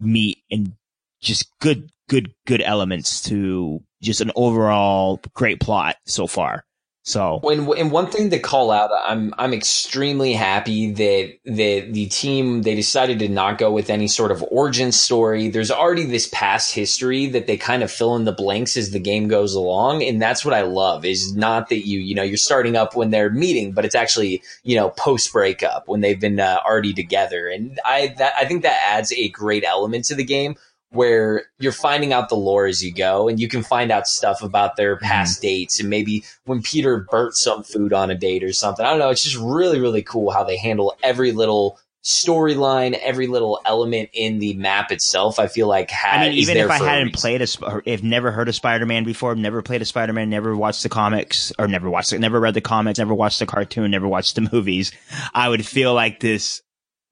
meat 0.00 0.38
and 0.50 0.72
just 1.20 1.46
good, 1.60 1.90
good, 2.08 2.34
good 2.46 2.62
elements 2.62 3.22
to 3.22 3.82
just 4.02 4.20
an 4.20 4.32
overall 4.34 5.20
great 5.34 5.60
plot 5.60 5.96
so 6.06 6.26
far. 6.26 6.64
So 7.04 7.40
When 7.42 7.68
and 7.76 7.90
one 7.90 8.06
thing 8.06 8.30
to 8.30 8.38
call 8.38 8.70
out, 8.70 8.90
I'm 9.04 9.34
I'm 9.36 9.52
extremely 9.52 10.34
happy 10.34 10.92
that 10.92 11.32
that 11.46 11.92
the 11.92 12.06
team 12.06 12.62
they 12.62 12.76
decided 12.76 13.18
to 13.18 13.28
not 13.28 13.58
go 13.58 13.72
with 13.72 13.90
any 13.90 14.06
sort 14.06 14.30
of 14.30 14.44
origin 14.52 14.92
story. 14.92 15.48
There's 15.48 15.72
already 15.72 16.04
this 16.04 16.28
past 16.28 16.72
history 16.72 17.26
that 17.26 17.48
they 17.48 17.56
kind 17.56 17.82
of 17.82 17.90
fill 17.90 18.14
in 18.14 18.24
the 18.24 18.30
blanks 18.30 18.76
as 18.76 18.92
the 18.92 19.00
game 19.00 19.26
goes 19.26 19.54
along, 19.54 20.04
and 20.04 20.22
that's 20.22 20.44
what 20.44 20.54
I 20.54 20.62
love. 20.62 21.04
Is 21.04 21.34
not 21.34 21.70
that 21.70 21.84
you 21.88 21.98
you 21.98 22.14
know 22.14 22.22
you're 22.22 22.36
starting 22.36 22.76
up 22.76 22.94
when 22.94 23.10
they're 23.10 23.30
meeting, 23.30 23.72
but 23.72 23.84
it's 23.84 23.96
actually 23.96 24.40
you 24.62 24.76
know 24.76 24.90
post 24.90 25.32
breakup 25.32 25.88
when 25.88 26.02
they've 26.02 26.20
been 26.20 26.38
uh, 26.38 26.58
already 26.64 26.92
together, 26.92 27.48
and 27.48 27.80
I 27.84 28.14
that 28.18 28.34
I 28.38 28.44
think 28.44 28.62
that 28.62 28.80
adds 28.80 29.12
a 29.12 29.28
great 29.28 29.64
element 29.64 30.04
to 30.04 30.14
the 30.14 30.24
game 30.24 30.54
where 30.92 31.44
you're 31.58 31.72
finding 31.72 32.12
out 32.12 32.28
the 32.28 32.36
lore 32.36 32.66
as 32.66 32.84
you 32.84 32.92
go 32.92 33.28
and 33.28 33.40
you 33.40 33.48
can 33.48 33.62
find 33.62 33.90
out 33.90 34.06
stuff 34.06 34.42
about 34.42 34.76
their 34.76 34.96
mm-hmm. 34.96 35.06
past 35.06 35.40
dates 35.40 35.80
and 35.80 35.88
maybe 35.88 36.24
when 36.44 36.62
Peter 36.62 37.06
burnt 37.10 37.34
some 37.34 37.62
food 37.62 37.92
on 37.92 38.10
a 38.10 38.14
date 38.14 38.44
or 38.44 38.52
something. 38.52 38.84
I 38.84 38.90
don't 38.90 38.98
know. 38.98 39.10
It's 39.10 39.22
just 39.22 39.36
really, 39.36 39.80
really 39.80 40.02
cool 40.02 40.30
how 40.30 40.44
they 40.44 40.56
handle 40.56 40.96
every 41.02 41.32
little 41.32 41.78
storyline, 42.04 42.98
every 43.00 43.26
little 43.26 43.60
element 43.64 44.10
in 44.12 44.38
the 44.38 44.54
map 44.54 44.90
itself. 44.90 45.38
I 45.38 45.46
feel 45.46 45.68
like 45.68 45.90
ha- 45.90 46.18
I 46.18 46.28
mean, 46.28 46.38
even 46.38 46.56
if 46.56 46.68
I 46.70 46.78
hadn't 46.78 47.14
played 47.14 47.40
a, 47.42 47.46
if 47.84 48.02
never 48.02 48.32
heard 48.32 48.48
of 48.48 48.54
Spider 48.54 48.86
Man 48.86 49.04
before, 49.04 49.34
never 49.34 49.62
played 49.62 49.82
a 49.82 49.84
Spider 49.84 50.12
Man, 50.12 50.28
never 50.28 50.54
watched 50.56 50.82
the 50.82 50.88
comics, 50.88 51.52
or 51.58 51.68
never 51.68 51.88
watched 51.88 52.12
never 52.12 52.40
read 52.40 52.54
the 52.54 52.60
comics, 52.60 52.98
never 52.98 53.14
watched 53.14 53.38
the 53.38 53.46
cartoon, 53.46 53.90
never 53.90 54.08
watched 54.08 54.34
the 54.34 54.40
movies, 54.52 54.92
I 55.32 55.48
would 55.48 55.64
feel 55.64 55.94
like 55.94 56.20
this 56.20 56.62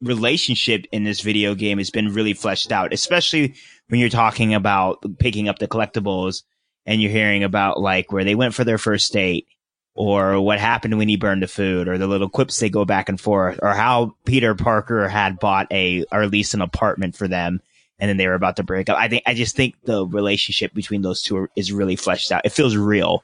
relationship 0.02 0.86
in 0.92 1.04
this 1.04 1.20
video 1.20 1.54
game 1.54 1.78
has 1.78 1.90
been 1.90 2.14
really 2.14 2.32
fleshed 2.32 2.72
out, 2.72 2.92
especially 2.92 3.54
when 3.88 4.00
you're 4.00 4.08
talking 4.08 4.54
about 4.54 5.04
picking 5.18 5.48
up 5.48 5.58
the 5.58 5.68
collectibles 5.68 6.42
and 6.86 7.02
you're 7.02 7.10
hearing 7.10 7.44
about 7.44 7.80
like 7.80 8.12
where 8.12 8.24
they 8.24 8.34
went 8.34 8.54
for 8.54 8.64
their 8.64 8.78
first 8.78 9.12
date 9.12 9.46
or 9.94 10.40
what 10.40 10.58
happened 10.58 10.96
when 10.96 11.08
he 11.08 11.16
burned 11.16 11.42
the 11.42 11.48
food 11.48 11.88
or 11.88 11.98
the 11.98 12.06
little 12.06 12.28
quips 12.28 12.58
they 12.58 12.70
go 12.70 12.84
back 12.84 13.08
and 13.08 13.20
forth 13.20 13.58
or 13.62 13.74
how 13.74 14.14
Peter 14.24 14.54
Parker 14.54 15.08
had 15.08 15.38
bought 15.38 15.66
a 15.70 16.04
or 16.12 16.26
leased 16.26 16.54
an 16.54 16.62
apartment 16.62 17.14
for 17.14 17.28
them 17.28 17.60
and 17.98 18.08
then 18.08 18.16
they 18.16 18.26
were 18.26 18.34
about 18.34 18.56
to 18.56 18.62
break 18.62 18.88
up. 18.88 18.96
I 18.96 19.08
think 19.08 19.24
I 19.26 19.34
just 19.34 19.56
think 19.56 19.74
the 19.84 20.06
relationship 20.06 20.72
between 20.72 21.02
those 21.02 21.22
two 21.22 21.48
is 21.54 21.72
really 21.72 21.96
fleshed 21.96 22.32
out. 22.32 22.46
It 22.46 22.52
feels 22.52 22.76
real 22.76 23.22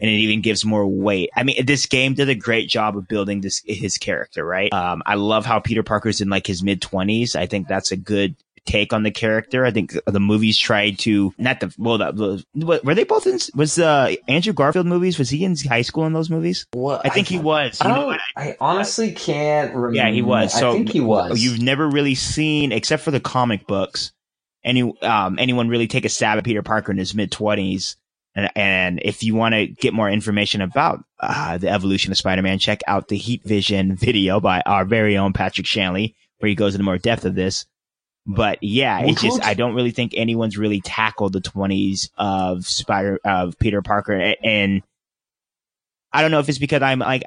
and 0.00 0.10
it 0.10 0.14
even 0.14 0.40
gives 0.40 0.64
more 0.64 0.86
weight. 0.86 1.30
I 1.36 1.42
mean, 1.42 1.64
this 1.66 1.86
game 1.86 2.14
did 2.14 2.28
a 2.28 2.34
great 2.34 2.68
job 2.68 2.96
of 2.96 3.06
building 3.06 3.40
this 3.40 3.62
his 3.66 3.98
character, 3.98 4.44
right? 4.44 4.72
Um, 4.72 5.02
I 5.06 5.14
love 5.14 5.44
how 5.44 5.60
Peter 5.60 5.82
Parker's 5.82 6.20
in 6.20 6.28
like 6.28 6.46
his 6.46 6.62
mid 6.62 6.80
twenties. 6.80 7.36
I 7.36 7.46
think 7.46 7.68
that's 7.68 7.92
a 7.92 7.96
good 7.96 8.36
take 8.66 8.92
on 8.92 9.02
the 9.02 9.10
character. 9.10 9.64
I 9.64 9.70
think 9.70 9.96
the 10.06 10.20
movies 10.20 10.58
tried 10.58 10.98
to 11.00 11.34
not 11.38 11.60
the 11.60 11.74
well, 11.78 11.98
the, 11.98 12.44
the, 12.54 12.80
were 12.84 12.94
they 12.94 13.04
both 13.04 13.26
in? 13.26 13.38
Was 13.54 13.74
the 13.74 14.18
Andrew 14.28 14.52
Garfield 14.52 14.86
movies? 14.86 15.18
Was 15.18 15.30
he 15.30 15.44
in 15.44 15.56
high 15.56 15.82
school 15.82 16.06
in 16.06 16.12
those 16.12 16.30
movies? 16.30 16.66
What? 16.72 17.04
I 17.04 17.10
think 17.10 17.28
he 17.28 17.38
was. 17.38 17.78
I 17.80 17.88
know 17.88 18.10
don't. 18.10 18.20
I 18.36 18.56
honestly 18.60 19.12
can't 19.12 19.74
remember. 19.74 19.96
Yeah, 19.96 20.10
he 20.10 20.22
was. 20.22 20.52
So 20.52 20.70
I 20.70 20.72
think 20.74 20.90
he 20.90 21.00
was. 21.00 21.42
You've 21.42 21.60
never 21.60 21.88
really 21.88 22.14
seen, 22.14 22.72
except 22.72 23.02
for 23.02 23.10
the 23.10 23.20
comic 23.20 23.66
books, 23.66 24.12
any 24.64 24.82
um 25.02 25.38
anyone 25.38 25.68
really 25.68 25.88
take 25.88 26.04
a 26.04 26.08
stab 26.08 26.38
at 26.38 26.44
Peter 26.44 26.62
Parker 26.62 26.92
in 26.92 26.98
his 26.98 27.14
mid 27.14 27.30
twenties. 27.30 27.96
And, 28.34 28.50
and 28.54 29.00
if 29.04 29.22
you 29.22 29.34
want 29.34 29.54
to 29.54 29.66
get 29.66 29.92
more 29.92 30.08
information 30.08 30.60
about 30.60 31.04
uh, 31.18 31.58
the 31.58 31.68
evolution 31.68 32.12
of 32.12 32.18
Spider-Man, 32.18 32.58
check 32.58 32.80
out 32.86 33.08
the 33.08 33.16
Heat 33.16 33.42
Vision 33.44 33.96
video 33.96 34.40
by 34.40 34.60
our 34.60 34.84
very 34.84 35.16
own 35.16 35.32
Patrick 35.32 35.66
Shanley, 35.66 36.14
where 36.38 36.48
he 36.48 36.54
goes 36.54 36.74
into 36.74 36.84
more 36.84 36.98
depth 36.98 37.24
of 37.24 37.34
this. 37.34 37.66
But 38.26 38.58
yeah, 38.62 39.00
it's 39.00 39.22
just. 39.22 39.42
I 39.42 39.54
don't 39.54 39.74
really 39.74 39.90
think 39.90 40.12
anyone's 40.14 40.58
really 40.58 40.80
tackled 40.82 41.32
the 41.32 41.40
twenties 41.40 42.10
of 42.18 42.66
Spider 42.66 43.18
of 43.24 43.58
Peter 43.58 43.82
Parker, 43.82 44.34
and 44.44 44.82
I 46.12 46.22
don't 46.22 46.30
know 46.30 46.38
if 46.38 46.48
it's 46.48 46.58
because 46.58 46.82
I'm 46.82 46.98
like 46.98 47.24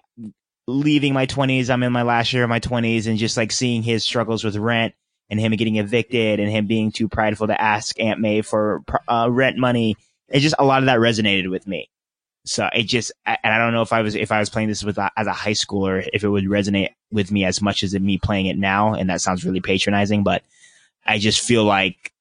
leaving 0.68 1.14
my 1.14 1.26
20s. 1.26 1.70
I'm 1.70 1.84
in 1.84 1.92
my 1.92 2.04
last 2.04 2.34
year 2.34 2.44
of 2.44 2.50
my 2.50 2.60
20s 2.60 3.08
and 3.08 3.18
just 3.18 3.38
like 3.38 3.52
seeing 3.52 3.84
his 3.84 4.04
struggles 4.04 4.44
with 4.44 4.56
rent 4.56 4.94
and 5.30 5.40
him 5.40 5.52
getting 5.54 5.78
evicted 5.78 6.40
and 6.40 6.50
him 6.50 6.68
being 6.68 6.92
too 6.92 7.08
prideful 7.08 7.48
to 7.48 7.60
ask 7.60 8.00
Aunt 8.00 8.20
May 8.20 8.42
for 8.42 8.84
uh, 9.08 9.28
rent 9.30 9.58
money. 9.58 9.98
It 10.34 10.40
just 10.40 10.56
a 10.58 10.66
lot 10.66 10.80
of 10.80 10.88
that 10.88 11.00
resonated 11.00 11.50
with 11.50 11.68
me. 11.68 11.90
So 12.46 12.68
it 12.74 12.84
just, 12.84 13.12
and 13.26 13.38
I 13.44 13.58
don't 13.58 13.72
know 13.72 13.84
if 13.84 13.94
I 13.94 14.02
was, 14.02 14.16
if 14.16 14.32
I 14.32 14.40
was 14.40 14.50
playing 14.50 14.68
this 14.68 14.84
with 14.84 14.98
a, 14.98 15.10
as 15.16 15.28
a 15.28 15.32
high 15.32 15.52
schooler, 15.52 16.08
if 16.12 16.24
it 16.24 16.28
would 16.28 16.44
resonate 16.44 16.90
with 17.12 17.32
me 17.32 17.46
as 17.46 17.62
much 17.62 17.84
as 17.84 17.94
me 17.94 18.18
playing 18.18 18.48
it 18.48 18.58
now. 18.58 18.96
And 18.96 19.10
that 19.10 19.22
sounds 19.22 19.46
really 19.46 19.62
patronizing, 19.62 20.24
but 20.24 20.44
I 21.06 21.20
just 21.20 21.40
feel 21.40 21.64
like 21.64 22.12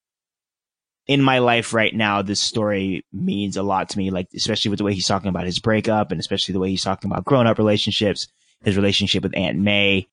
in 1.07 1.21
my 1.21 1.39
life 1.39 1.73
right 1.73 1.93
now, 1.93 2.21
this 2.21 2.39
story 2.39 3.05
means 3.11 3.57
a 3.57 3.63
lot 3.63 3.89
to 3.89 3.97
me. 3.97 4.11
Like, 4.11 4.27
especially 4.33 4.69
with 4.69 4.77
the 4.77 4.85
way 4.85 4.93
he's 4.93 5.07
talking 5.07 5.29
about 5.29 5.45
his 5.45 5.59
breakup 5.59 6.11
and 6.11 6.19
especially 6.19 6.53
the 6.53 6.59
way 6.59 6.69
he's 6.69 6.83
talking 6.83 7.11
about 7.11 7.25
grown 7.25 7.47
up 7.47 7.57
relationships, 7.57 8.27
his 8.63 8.77
relationship 8.77 9.23
with 9.23 9.35
Aunt 9.35 9.57
May. 9.57 10.07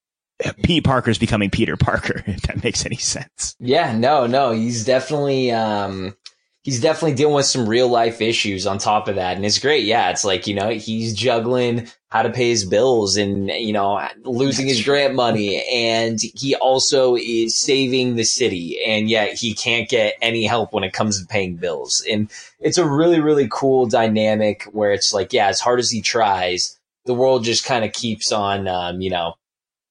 Pete 0.63 0.83
Parker's 0.83 1.19
becoming 1.19 1.51
Peter 1.51 1.77
Parker, 1.77 2.25
if 2.27 2.43
that 2.43 2.65
makes 2.65 2.87
any 2.87 2.97
sense. 2.97 3.55
Yeah, 3.61 3.97
no, 3.97 4.27
no, 4.27 4.53
he's 4.53 4.87
definitely 4.87 5.53
um 5.53 6.17
he's 6.63 6.81
definitely 6.81 7.15
dealing 7.15 7.35
with 7.35 7.47
some 7.47 7.69
real 7.69 7.89
life 7.89 8.21
issues 8.21 8.67
on 8.67 8.79
top 8.79 9.09
of 9.09 9.15
that. 9.15 9.37
And 9.37 9.47
it's 9.47 9.59
great. 9.59 9.85
Yeah, 9.85 10.11
it's 10.11 10.25
like, 10.25 10.47
you 10.47 10.55
know, 10.55 10.71
he's 10.71 11.15
juggling 11.15 11.89
how 12.11 12.23
to 12.23 12.31
pay 12.31 12.51
his 12.51 12.65
bills 12.65 13.17
and, 13.17 13.49
you 13.49 13.73
know, 13.73 14.07
losing 14.25 14.67
his 14.67 14.85
grant 14.85 15.15
money. 15.15 15.65
And 15.73 16.21
he 16.21 16.55
also 16.57 17.17
is 17.17 17.59
saving 17.59 18.17
the 18.17 18.25
city. 18.25 18.83
And 18.85 19.09
yet 19.09 19.35
he 19.35 19.55
can't 19.55 19.89
get 19.89 20.17
any 20.21 20.45
help 20.45 20.73
when 20.73 20.85
it 20.85 20.93
comes 20.93 21.21
to 21.21 21.27
paying 21.27 21.57
bills. 21.57 22.05
And 22.11 22.31
it's 22.59 22.79
a 22.79 22.89
really, 22.89 23.21
really 23.21 23.49
cool 23.51 23.87
dynamic 23.87 24.65
where 24.65 24.93
it's 24.93 25.15
like, 25.15 25.33
yeah, 25.33 25.47
as 25.47 25.61
hard 25.61 25.79
as 25.79 25.91
he 25.91 26.03
tries, 26.03 26.79
the 27.07 27.15
world 27.15 27.45
just 27.45 27.65
kind 27.65 27.85
of 27.85 27.93
keeps 27.93 28.33
on, 28.33 28.69
um, 28.69 29.01
you 29.01 29.11
know, 29.11 29.35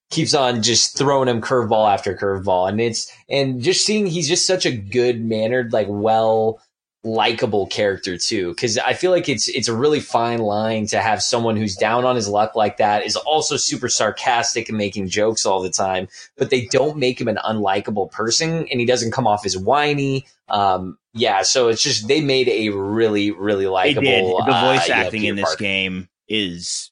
keeps 0.09 0.33
on 0.33 0.61
just 0.63 0.97
throwing 0.97 1.27
him 1.27 1.41
curveball 1.41 1.91
after 1.91 2.15
curveball. 2.15 2.67
And 2.69 2.81
it's, 2.81 3.11
and 3.29 3.61
just 3.61 3.85
seeing 3.85 4.07
he's 4.07 4.27
just 4.27 4.47
such 4.47 4.65
a 4.65 4.71
good 4.71 5.23
mannered, 5.23 5.71
like 5.71 5.87
well 5.89 6.61
likable 7.03 7.65
character 7.67 8.17
too. 8.17 8.53
Cause 8.55 8.77
I 8.77 8.93
feel 8.93 9.11
like 9.11 9.29
it's, 9.29 9.47
it's 9.47 9.69
a 9.69 9.75
really 9.75 10.01
fine 10.01 10.39
line 10.39 10.85
to 10.87 10.99
have 10.99 11.21
someone 11.23 11.55
who's 11.55 11.75
down 11.77 12.03
on 12.03 12.17
his 12.17 12.27
luck 12.27 12.55
like 12.55 12.77
that 12.77 13.05
is 13.05 13.15
also 13.15 13.55
super 13.55 13.87
sarcastic 13.87 14.67
and 14.67 14.77
making 14.77 15.07
jokes 15.07 15.45
all 15.45 15.61
the 15.61 15.69
time, 15.69 16.09
but 16.37 16.49
they 16.49 16.65
don't 16.65 16.97
make 16.97 17.21
him 17.21 17.29
an 17.29 17.37
unlikable 17.37 18.11
person 18.11 18.67
and 18.69 18.79
he 18.81 18.85
doesn't 18.85 19.11
come 19.11 19.27
off 19.27 19.45
as 19.45 19.57
whiny. 19.57 20.25
Um, 20.49 20.97
yeah. 21.13 21.43
So 21.43 21.69
it's 21.69 21.81
just, 21.81 22.07
they 22.09 22.19
made 22.19 22.49
a 22.49 22.69
really, 22.69 23.31
really 23.31 23.67
likable. 23.67 24.43
The 24.45 24.51
uh, 24.51 24.73
voice 24.73 24.89
know, 24.89 24.95
acting 24.95 25.21
Peter 25.21 25.29
in 25.29 25.35
this 25.37 25.45
Parker. 25.45 25.63
game 25.63 26.09
is 26.27 26.91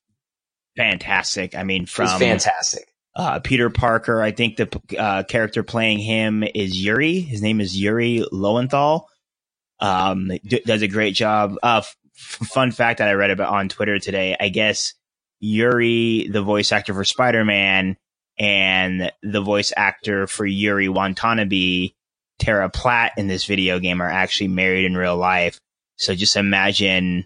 fantastic. 0.77 1.53
I 1.53 1.63
mean, 1.63 1.83
It's 1.83 1.91
from 1.91 2.07
fantastic. 2.19 2.86
Uh, 3.17 3.39
Peter 3.39 3.71
Parker, 3.71 4.21
I 4.21 4.31
think 4.31 4.57
the 4.57 4.79
uh, 4.97 5.23
character 5.23 5.63
playing 5.63 5.97
him 5.97 6.43
is 6.43 6.79
Yuri. 6.79 7.19
His 7.19 7.41
name 7.41 7.59
is 7.59 7.75
Yuri 7.75 8.23
Lowenthal. 8.31 9.09
Um, 9.79 10.31
d- 10.45 10.61
does 10.65 10.83
a 10.83 10.87
great 10.87 11.15
job. 11.15 11.55
Uh, 11.63 11.81
f- 11.83 11.97
fun 12.13 12.71
fact 12.71 12.99
that 12.99 13.09
I 13.09 13.13
read 13.13 13.31
about 13.31 13.51
on 13.51 13.69
Twitter 13.69 13.97
today. 13.97 14.37
I 14.39 14.49
guess 14.49 14.93
Yuri, 15.39 16.29
the 16.31 16.43
voice 16.43 16.71
actor 16.71 16.93
for 16.93 17.03
Spider 17.03 17.43
Man, 17.43 17.97
and 18.37 19.11
the 19.23 19.41
voice 19.41 19.73
actor 19.75 20.27
for 20.27 20.45
Yuri 20.45 20.87
Watanabe, 20.87 21.89
Tara 22.37 22.69
Platt 22.69 23.13
in 23.17 23.27
this 23.27 23.45
video 23.45 23.79
game 23.79 23.99
are 23.99 24.09
actually 24.09 24.49
married 24.49 24.85
in 24.85 24.95
real 24.95 25.17
life. 25.17 25.57
So 25.95 26.13
just 26.13 26.35
imagine 26.35 27.25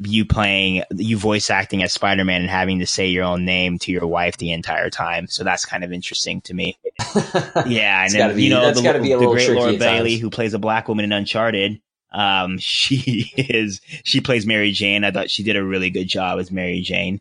you 0.00 0.24
playing, 0.24 0.84
you 0.94 1.18
voice 1.18 1.50
acting 1.50 1.82
as 1.82 1.92
Spider 1.92 2.24
Man 2.24 2.40
and 2.42 2.50
having 2.50 2.78
to 2.78 2.86
say 2.86 3.08
your 3.08 3.24
own 3.24 3.44
name 3.44 3.78
to 3.80 3.92
your 3.92 4.06
wife 4.06 4.36
the 4.36 4.52
entire 4.52 4.90
time. 4.90 5.26
So 5.26 5.44
that's 5.44 5.64
kind 5.64 5.82
of 5.82 5.92
interesting 5.92 6.40
to 6.42 6.54
me. 6.54 6.78
Yeah, 7.66 8.04
and 8.04 8.12
then 8.12 8.36
be- 8.36 8.44
you 8.44 8.50
know 8.50 8.72
the, 8.72 8.82
gotta 8.82 9.00
be 9.00 9.12
a 9.12 9.18
the 9.18 9.26
great 9.26 9.50
Laura 9.50 9.76
Bailey, 9.76 10.16
who 10.16 10.30
plays 10.30 10.54
a 10.54 10.58
black 10.58 10.88
woman 10.88 11.04
in 11.04 11.12
Uncharted. 11.12 11.80
Um, 12.12 12.58
she 12.60 13.32
is 13.36 13.80
she 14.04 14.20
plays 14.20 14.46
Mary 14.46 14.72
Jane. 14.72 15.04
I 15.04 15.10
thought 15.10 15.30
she 15.30 15.42
did 15.42 15.56
a 15.56 15.64
really 15.64 15.90
good 15.90 16.08
job 16.08 16.38
as 16.38 16.50
Mary 16.50 16.80
Jane. 16.80 17.20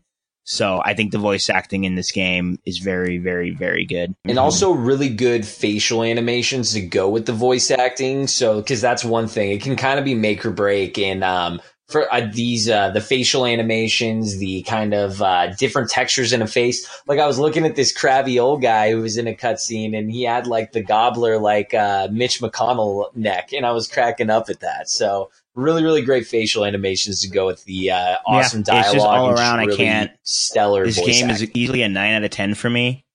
So 0.50 0.82
I 0.84 0.94
think 0.94 1.12
the 1.12 1.18
voice 1.18 1.50
acting 1.50 1.84
in 1.84 1.96
this 1.96 2.10
game 2.14 2.58
is 2.66 2.78
very, 2.78 3.18
very, 3.18 3.52
very 3.52 3.84
good. 3.84 4.16
And 4.24 4.40
also 4.40 4.72
really 4.72 5.10
good 5.10 5.46
facial 5.46 6.04
animations 6.04 6.72
to 6.72 6.80
go 6.80 7.10
with 7.10 7.26
the 7.26 7.34
voice 7.34 7.70
acting. 7.70 8.28
So, 8.28 8.64
cause 8.64 8.80
that's 8.80 9.04
one 9.04 9.28
thing. 9.28 9.52
It 9.52 9.62
can 9.62 9.76
kind 9.76 10.00
of 10.00 10.06
be 10.06 10.16
make 10.16 10.46
or 10.46 10.52
break. 10.52 10.98
And, 10.98 11.22
um, 11.22 11.60
for 11.88 12.14
uh, 12.14 12.28
these 12.34 12.70
uh, 12.70 12.90
the 12.92 13.02
facial 13.02 13.46
animations, 13.46 14.38
the 14.38 14.62
kind 14.64 14.94
of 14.94 15.22
uh, 15.22 15.48
different 15.56 15.90
textures 15.90 16.34
in 16.34 16.42
a 16.42 16.48
face. 16.48 16.88
Like 17.08 17.20
I 17.20 17.28
was 17.28 17.40
looking 17.40 17.66
at 17.66 17.76
this 17.76 17.96
crabby 17.96 18.40
old 18.40 18.62
guy 18.62 18.92
who 18.92 19.02
was 19.02 19.18
in 19.18 19.28
a 19.28 19.34
cutscene, 19.34 19.98
and 19.98 20.12
he 20.12 20.24
had 20.24 20.48
like 20.48 20.74
the 20.74 20.84
gobbler, 20.84 21.38
like 21.38 21.74
uh, 21.74 22.10
Mitch 22.12 22.42
McConnell 22.42 23.16
neck, 23.16 23.54
and 23.54 23.66
I 23.66 23.72
was 23.72 23.88
cracking 23.88 24.30
up 24.30 24.50
at 24.50 24.60
that. 24.60 24.90
So 24.90 25.30
really, 25.56 25.84
really 25.84 26.02
great 26.02 26.28
facial 26.28 26.66
animations 26.66 27.22
to 27.22 27.30
go 27.30 27.46
with 27.46 27.64
the 27.64 27.92
uh, 27.92 28.18
awesome 28.26 28.60
yeah, 28.60 28.64
dialogue. 28.64 28.86
It's 28.86 28.94
just 28.94 29.06
all 29.06 29.30
around. 29.30 29.60
Really 29.60 29.74
I 29.74 29.78
can't 29.78 30.12
stellar. 30.24 30.86
This 30.86 30.98
game 30.98 31.30
acting. 31.30 31.48
is 31.48 31.56
easily 31.56 31.84
a 31.84 31.90
nine 31.90 32.14
out 32.14 32.24
of 32.24 32.32
ten 32.32 32.54
for 32.54 32.70
me. 32.70 33.06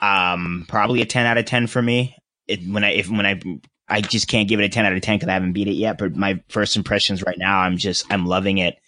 Um, 0.00 0.64
probably 0.68 1.02
a 1.02 1.06
ten 1.06 1.26
out 1.26 1.38
of 1.38 1.44
ten 1.44 1.68
for 1.68 1.82
me. 1.82 2.16
It, 2.48 2.60
when 2.66 2.82
I 2.82 2.92
if 2.92 3.08
when 3.08 3.26
I 3.26 3.40
I 3.88 4.00
just 4.00 4.28
can't 4.28 4.48
give 4.48 4.60
it 4.60 4.64
a 4.64 4.68
10 4.68 4.86
out 4.86 4.92
of 4.92 5.00
10 5.00 5.16
because 5.16 5.28
I 5.28 5.32
haven't 5.32 5.52
beat 5.52 5.68
it 5.68 5.72
yet. 5.74 5.98
But 5.98 6.16
my 6.16 6.42
first 6.48 6.76
impressions 6.76 7.22
right 7.22 7.38
now, 7.38 7.60
I'm 7.60 7.76
just, 7.76 8.06
I'm 8.12 8.26
loving 8.26 8.58
it. 8.58 8.78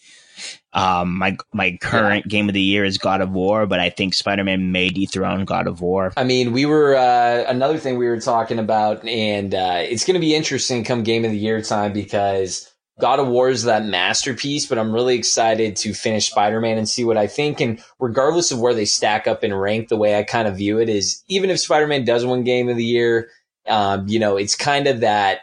Um, 0.72 1.18
my, 1.18 1.36
my 1.52 1.76
current 1.80 2.26
yeah. 2.26 2.30
game 2.30 2.48
of 2.48 2.54
the 2.54 2.60
year 2.60 2.84
is 2.84 2.98
God 2.98 3.20
of 3.20 3.30
War, 3.30 3.66
but 3.66 3.80
I 3.80 3.90
think 3.90 4.14
Spider-Man 4.14 4.72
may 4.72 4.88
dethrone 4.88 5.44
God 5.44 5.66
of 5.66 5.80
War. 5.80 6.12
I 6.16 6.24
mean, 6.24 6.52
we 6.52 6.64
were, 6.64 6.94
uh, 6.94 7.44
another 7.48 7.76
thing 7.76 7.98
we 7.98 8.06
were 8.06 8.20
talking 8.20 8.58
about, 8.58 9.04
and, 9.04 9.54
uh, 9.54 9.78
it's 9.80 10.04
going 10.04 10.14
to 10.14 10.20
be 10.20 10.34
interesting 10.34 10.84
come 10.84 11.02
game 11.02 11.24
of 11.24 11.32
the 11.32 11.38
year 11.38 11.60
time 11.60 11.92
because 11.92 12.72
God 13.00 13.18
of 13.18 13.26
War 13.26 13.48
is 13.48 13.64
that 13.64 13.84
masterpiece, 13.84 14.66
but 14.66 14.78
I'm 14.78 14.92
really 14.92 15.16
excited 15.16 15.74
to 15.76 15.92
finish 15.92 16.30
Spider-Man 16.30 16.78
and 16.78 16.88
see 16.88 17.02
what 17.02 17.16
I 17.16 17.26
think. 17.26 17.60
And 17.60 17.82
regardless 17.98 18.52
of 18.52 18.60
where 18.60 18.74
they 18.74 18.84
stack 18.84 19.26
up 19.26 19.42
in 19.42 19.52
rank, 19.52 19.88
the 19.88 19.96
way 19.96 20.16
I 20.16 20.22
kind 20.22 20.46
of 20.46 20.56
view 20.56 20.78
it 20.78 20.88
is 20.88 21.24
even 21.26 21.50
if 21.50 21.58
Spider-Man 21.58 22.04
does 22.04 22.24
win 22.24 22.44
game 22.44 22.68
of 22.68 22.76
the 22.76 22.84
year, 22.84 23.30
um, 23.68 24.08
you 24.08 24.18
know, 24.18 24.36
it's 24.36 24.54
kind 24.54 24.86
of 24.86 25.00
that 25.00 25.40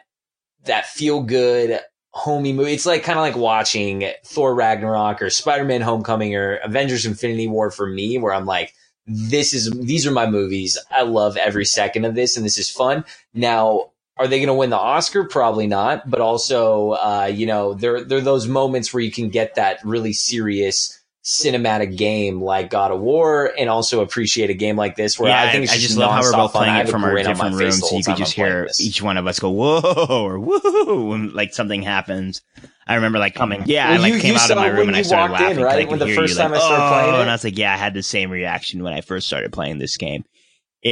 that 0.65 0.85
feel 0.85 1.21
good 1.21 1.79
homey 2.11 2.51
movie. 2.51 2.73
It's 2.73 2.85
like 2.85 3.03
kind 3.03 3.17
of 3.17 3.23
like 3.23 3.35
watching 3.35 4.09
Thor 4.25 4.53
Ragnarok 4.55 5.21
or 5.21 5.29
Spider-Man 5.29 5.81
Homecoming 5.81 6.35
or 6.35 6.55
Avengers 6.57 7.05
Infinity 7.05 7.47
War 7.47 7.71
for 7.71 7.87
me, 7.87 8.17
where 8.17 8.33
I'm 8.33 8.45
like, 8.45 8.73
this 9.05 9.53
is 9.53 9.71
these 9.71 10.05
are 10.05 10.11
my 10.11 10.27
movies. 10.27 10.77
I 10.91 11.03
love 11.03 11.37
every 11.37 11.65
second 11.65 12.05
of 12.05 12.15
this, 12.15 12.35
and 12.35 12.45
this 12.45 12.57
is 12.57 12.69
fun. 12.69 13.05
Now, 13.33 13.91
are 14.17 14.27
they 14.27 14.39
going 14.39 14.47
to 14.47 14.53
win 14.53 14.69
the 14.69 14.77
Oscar? 14.77 15.23
Probably 15.23 15.67
not. 15.67 16.09
But 16.09 16.21
also, 16.21 16.91
uh, 16.91 17.31
you 17.33 17.45
know, 17.45 17.73
there 17.73 18.03
there 18.03 18.17
are 18.17 18.21
those 18.21 18.47
moments 18.47 18.93
where 18.93 19.03
you 19.03 19.11
can 19.11 19.29
get 19.29 19.55
that 19.55 19.79
really 19.83 20.13
serious 20.13 20.96
cinematic 21.27 21.97
game 21.97 22.41
like 22.41 22.69
God 22.69 22.89
of 22.89 23.01
War 23.01 23.51
and 23.57 23.69
also 23.69 23.99
appreciate 23.99 24.49
a 24.49 24.53
game 24.53 24.77
like 24.77 24.95
this 24.95 25.19
where 25.19 25.29
yeah, 25.29 25.43
I 25.43 25.51
think 25.51 25.65
it's 25.65 25.73
I 25.73 25.75
just, 25.75 25.87
just 25.87 25.97
love 25.97 26.11
how 26.11 26.21
we're 26.21 26.31
both 26.31 26.53
playing 26.53 26.77
it 26.77 26.87
from 26.87 27.03
our 27.03 27.17
different 27.17 27.55
rooms 27.55 27.81
so 27.81 27.97
you 27.97 28.03
could 28.03 28.15
just 28.15 28.31
hear 28.31 28.69
each 28.79 29.01
one 29.01 29.17
of 29.17 29.27
us 29.27 29.37
go 29.37 29.49
whoa 29.49 29.81
or 30.23 30.39
whoa 30.39 31.09
when 31.09 31.33
like 31.33 31.53
something 31.53 31.81
happens. 31.81 32.41
I 32.87 32.95
remember 32.95 33.19
like 33.19 33.35
coming, 33.35 33.63
yeah, 33.65 33.89
well, 33.89 33.99
I 33.99 34.01
like 34.03 34.13
you, 34.13 34.19
came 34.21 34.35
you 34.35 34.39
out 34.39 34.49
of 34.49 34.55
my 34.55 34.67
room 34.67 34.87
and 34.87 34.95
I 34.95 35.01
started 35.01 35.33
laughing. 35.33 35.57
In, 35.57 35.63
right? 35.63 35.89
When 35.89 35.99
the 35.99 36.15
first 36.15 36.37
time 36.37 36.51
like, 36.51 36.61
I 36.61 36.65
started 36.65 36.85
oh, 36.85 36.89
playing 36.89 37.15
it. 37.15 37.19
And 37.19 37.29
I 37.29 37.33
was 37.33 37.43
like, 37.43 37.57
yeah, 37.57 37.73
I 37.73 37.75
had 37.77 37.93
the 37.93 38.03
same 38.03 38.31
reaction 38.31 38.81
when 38.81 38.93
I 38.93 39.01
first 39.01 39.27
started 39.27 39.51
playing 39.51 39.79
this 39.79 39.97
game 39.97 40.23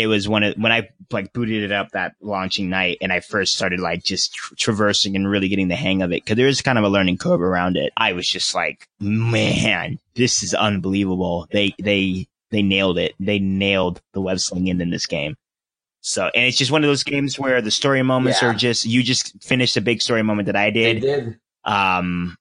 it 0.02 0.08
was 0.08 0.28
when 0.28 0.44
it 0.44 0.58
when 0.58 0.72
I 0.72 0.90
like 1.12 1.34
booted 1.34 1.64
it 1.64 1.72
up 1.72 1.92
that 1.92 2.16
launching 2.22 2.70
night 2.70 2.98
and 3.02 3.14
I 3.14 3.20
first 3.20 3.56
started 3.56 3.80
like 3.80 4.04
just 4.04 4.34
tra- 4.34 4.58
traversing 4.58 5.16
and 5.16 5.30
really 5.30 5.48
getting 5.48 5.68
the 5.68 5.76
hang 5.76 6.02
of 6.02 6.12
it 6.12 6.24
because 6.24 6.36
there 6.36 6.48
is 6.48 6.62
kind 6.62 6.78
of 6.78 6.84
a 6.84 6.90
learning 6.90 7.18
curve 7.18 7.42
around 7.42 7.78
it. 7.78 7.94
I 7.96 8.14
was 8.14 8.28
just 8.28 8.54
like, 8.54 8.88
man, 9.00 10.00
this 10.16 10.44
is 10.44 10.54
unbelievable. 10.54 11.48
They 11.52 11.74
they 11.82 12.28
they 12.52 12.62
nailed 12.62 12.98
it. 12.98 13.14
They 13.20 13.40
nailed 13.40 14.02
the 14.14 14.22
web 14.22 14.40
slinging 14.40 14.82
in 14.82 14.90
this 14.90 15.06
game. 15.06 15.36
So 16.02 16.30
and 16.36 16.46
it's 16.46 16.58
just 16.58 16.72
one 16.72 16.84
of 16.84 16.88
those 16.88 17.04
games 17.04 17.40
where 17.40 17.62
the 17.62 17.72
story 17.72 18.04
moments 18.04 18.42
yeah. 18.42 18.50
are 18.50 18.54
just 18.54 18.86
you 18.86 19.02
just 19.02 19.42
finished 19.44 19.78
a 19.78 19.82
big 19.82 20.02
story 20.02 20.24
moment 20.24 20.48
that 20.48 20.56
I 20.56 20.70
did. 20.72 20.98
They 20.98 21.00
did. 21.00 21.40
Um, 21.64 22.38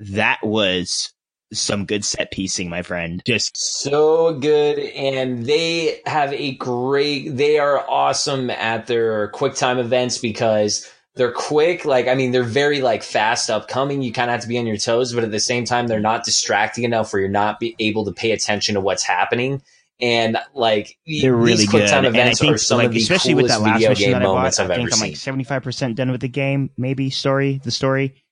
that 0.00 0.38
was 0.42 1.12
some 1.52 1.86
good 1.86 2.04
set 2.04 2.30
piecing, 2.30 2.68
my 2.68 2.82
friend. 2.82 3.22
Just 3.26 3.56
so 3.56 4.34
good. 4.34 4.78
And 4.78 5.46
they 5.46 6.00
have 6.06 6.32
a 6.32 6.54
great, 6.56 7.36
they 7.36 7.58
are 7.58 7.88
awesome 7.88 8.50
at 8.50 8.86
their 8.86 9.28
quick 9.28 9.54
time 9.54 9.78
events 9.78 10.18
because 10.18 10.88
they're 11.14 11.32
quick. 11.32 11.84
Like, 11.84 12.06
I 12.06 12.14
mean, 12.14 12.32
they're 12.32 12.42
very 12.42 12.80
like 12.80 13.02
fast 13.02 13.50
upcoming. 13.50 14.02
You 14.02 14.12
kind 14.12 14.30
of 14.30 14.34
have 14.34 14.42
to 14.42 14.48
be 14.48 14.58
on 14.58 14.66
your 14.66 14.76
toes, 14.76 15.12
but 15.12 15.24
at 15.24 15.30
the 15.30 15.40
same 15.40 15.64
time, 15.64 15.86
they're 15.86 16.00
not 16.00 16.24
distracting 16.24 16.84
enough 16.84 17.12
where 17.12 17.20
you're 17.20 17.28
not 17.28 17.58
be 17.58 17.74
able 17.78 18.04
to 18.04 18.12
pay 18.12 18.32
attention 18.32 18.74
to 18.74 18.80
what's 18.80 19.02
happening. 19.02 19.62
And 20.00 20.38
like 20.54 20.96
they're 21.06 21.34
really 21.34 21.66
quick 21.66 21.88
time 21.88 22.04
events 22.04 22.38
think, 22.38 22.54
are 22.54 22.58
some 22.58 22.78
like, 22.78 22.86
of 22.86 22.92
the 22.92 23.00
especially 23.00 23.34
with 23.34 23.48
that 23.48 23.60
last 23.60 23.80
video 23.80 23.94
game 23.96 24.12
that 24.12 24.22
I 24.22 24.26
moments 24.26 24.58
bought, 24.58 24.64
I've 24.66 24.70
I 24.70 24.76
think 24.76 24.94
I'm 24.94 25.00
like 25.00 25.16
seventy 25.16 25.42
five 25.42 25.64
percent 25.64 25.96
done 25.96 26.12
with 26.12 26.20
the 26.20 26.28
game, 26.28 26.70
maybe 26.76 27.10
story, 27.10 27.60
the 27.64 27.72
story. 27.72 28.22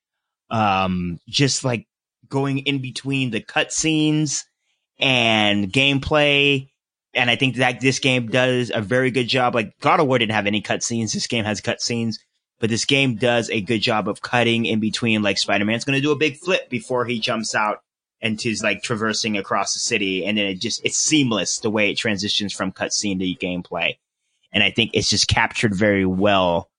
Um, 0.49 1.19
just 1.29 1.65
like 1.65 1.89
going 2.29 2.59
in 2.59 2.81
between 2.81 3.31
the 3.31 3.41
cutscenes 3.41 4.45
and 4.99 5.73
gameplay. 5.73 6.69
And 7.15 7.31
I 7.31 7.37
think 7.37 7.57
that 7.57 7.81
this 7.81 7.99
game 7.99 8.29
does 8.29 8.71
a 8.75 8.81
very 8.81 9.11
good 9.11 9.29
job. 9.29 9.55
Like 9.55 9.79
God 9.81 10.01
of 10.01 10.07
War 10.07 10.19
didn't 10.19 10.35
have 10.35 10.47
any 10.47 10.63
cutscenes. 10.63 11.13
This 11.13 11.27
game 11.27 11.45
has 11.45 11.61
cutscenes, 11.61 12.17
but 12.61 12.71
this 12.71 12.85
game 12.85 13.17
does 13.17 13.49
a 13.51 13.61
good 13.61 13.81
job 13.81 14.09
of 14.09 14.21
cutting 14.21 14.67
in 14.67 14.81
between. 14.81 15.23
Like 15.23 15.39
Spider 15.39 15.65
Man's 15.65 15.85
going 15.85 15.97
to 15.99 16.03
do 16.03 16.13
a 16.13 16.17
big 16.17 16.37
flip 16.37 16.69
before 16.69 17.05
he 17.07 17.19
jumps 17.21 17.55
out 17.55 17.79
and 18.21 18.41
he's 18.41 18.63
like 18.63 18.83
traversing 18.83 19.37
across 19.37 19.75
the 19.75 19.81
city. 19.81 20.25
And 20.25 20.37
then 20.37 20.47
it 20.47 20.61
just, 20.61 20.85
it's 20.85 20.99
seamless 20.99 21.59
the 21.61 21.71
way 21.71 21.91
it 21.91 21.97
transitions 21.97 22.53
from 22.53 22.73
cutscene 22.73 23.19
to 23.19 23.47
gameplay. 23.47 23.97
And 24.53 24.63
I 24.63 24.71
think 24.71 24.93
it's 24.95 25.11
just 25.11 25.29
captured 25.29 25.75
very 25.75 26.07
well 26.07 26.71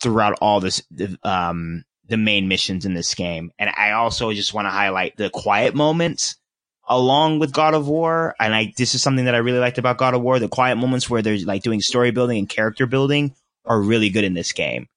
throughout 0.00 0.38
all 0.40 0.60
this, 0.60 0.82
um, 1.22 1.84
the 2.10 2.16
main 2.16 2.48
missions 2.48 2.84
in 2.84 2.94
this 2.94 3.14
game. 3.14 3.52
And 3.58 3.70
I 3.74 3.92
also 3.92 4.32
just 4.32 4.52
want 4.52 4.66
to 4.66 4.70
highlight 4.70 5.16
the 5.16 5.30
quiet 5.30 5.74
moments 5.74 6.36
along 6.88 7.38
with 7.38 7.52
God 7.52 7.72
of 7.72 7.88
War. 7.88 8.34
And 8.38 8.54
I, 8.54 8.74
this 8.76 8.94
is 8.94 9.02
something 9.02 9.24
that 9.24 9.34
I 9.34 9.38
really 9.38 9.60
liked 9.60 9.78
about 9.78 9.96
God 9.96 10.14
of 10.14 10.22
War. 10.22 10.38
The 10.38 10.48
quiet 10.48 10.76
moments 10.76 11.08
where 11.08 11.22
they're 11.22 11.38
like 11.38 11.62
doing 11.62 11.80
story 11.80 12.10
building 12.10 12.38
and 12.38 12.48
character 12.48 12.86
building 12.86 13.34
are 13.64 13.80
really 13.80 14.10
good 14.10 14.24
in 14.24 14.34
this 14.34 14.52
game. 14.52 14.88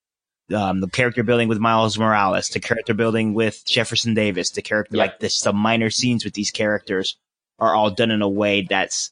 Um, 0.54 0.80
the 0.80 0.88
character 0.88 1.22
building 1.22 1.48
with 1.48 1.58
Miles 1.58 1.98
Morales, 1.98 2.48
the 2.50 2.60
character 2.60 2.92
building 2.92 3.32
with 3.32 3.64
Jefferson 3.64 4.12
Davis, 4.12 4.50
the 4.50 4.60
character, 4.60 4.96
like 4.96 5.18
this, 5.18 5.40
the 5.40 5.54
minor 5.54 5.88
scenes 5.88 6.24
with 6.24 6.34
these 6.34 6.50
characters 6.50 7.16
are 7.58 7.74
all 7.74 7.90
done 7.90 8.10
in 8.10 8.20
a 8.20 8.28
way 8.28 8.66
that's 8.68 9.10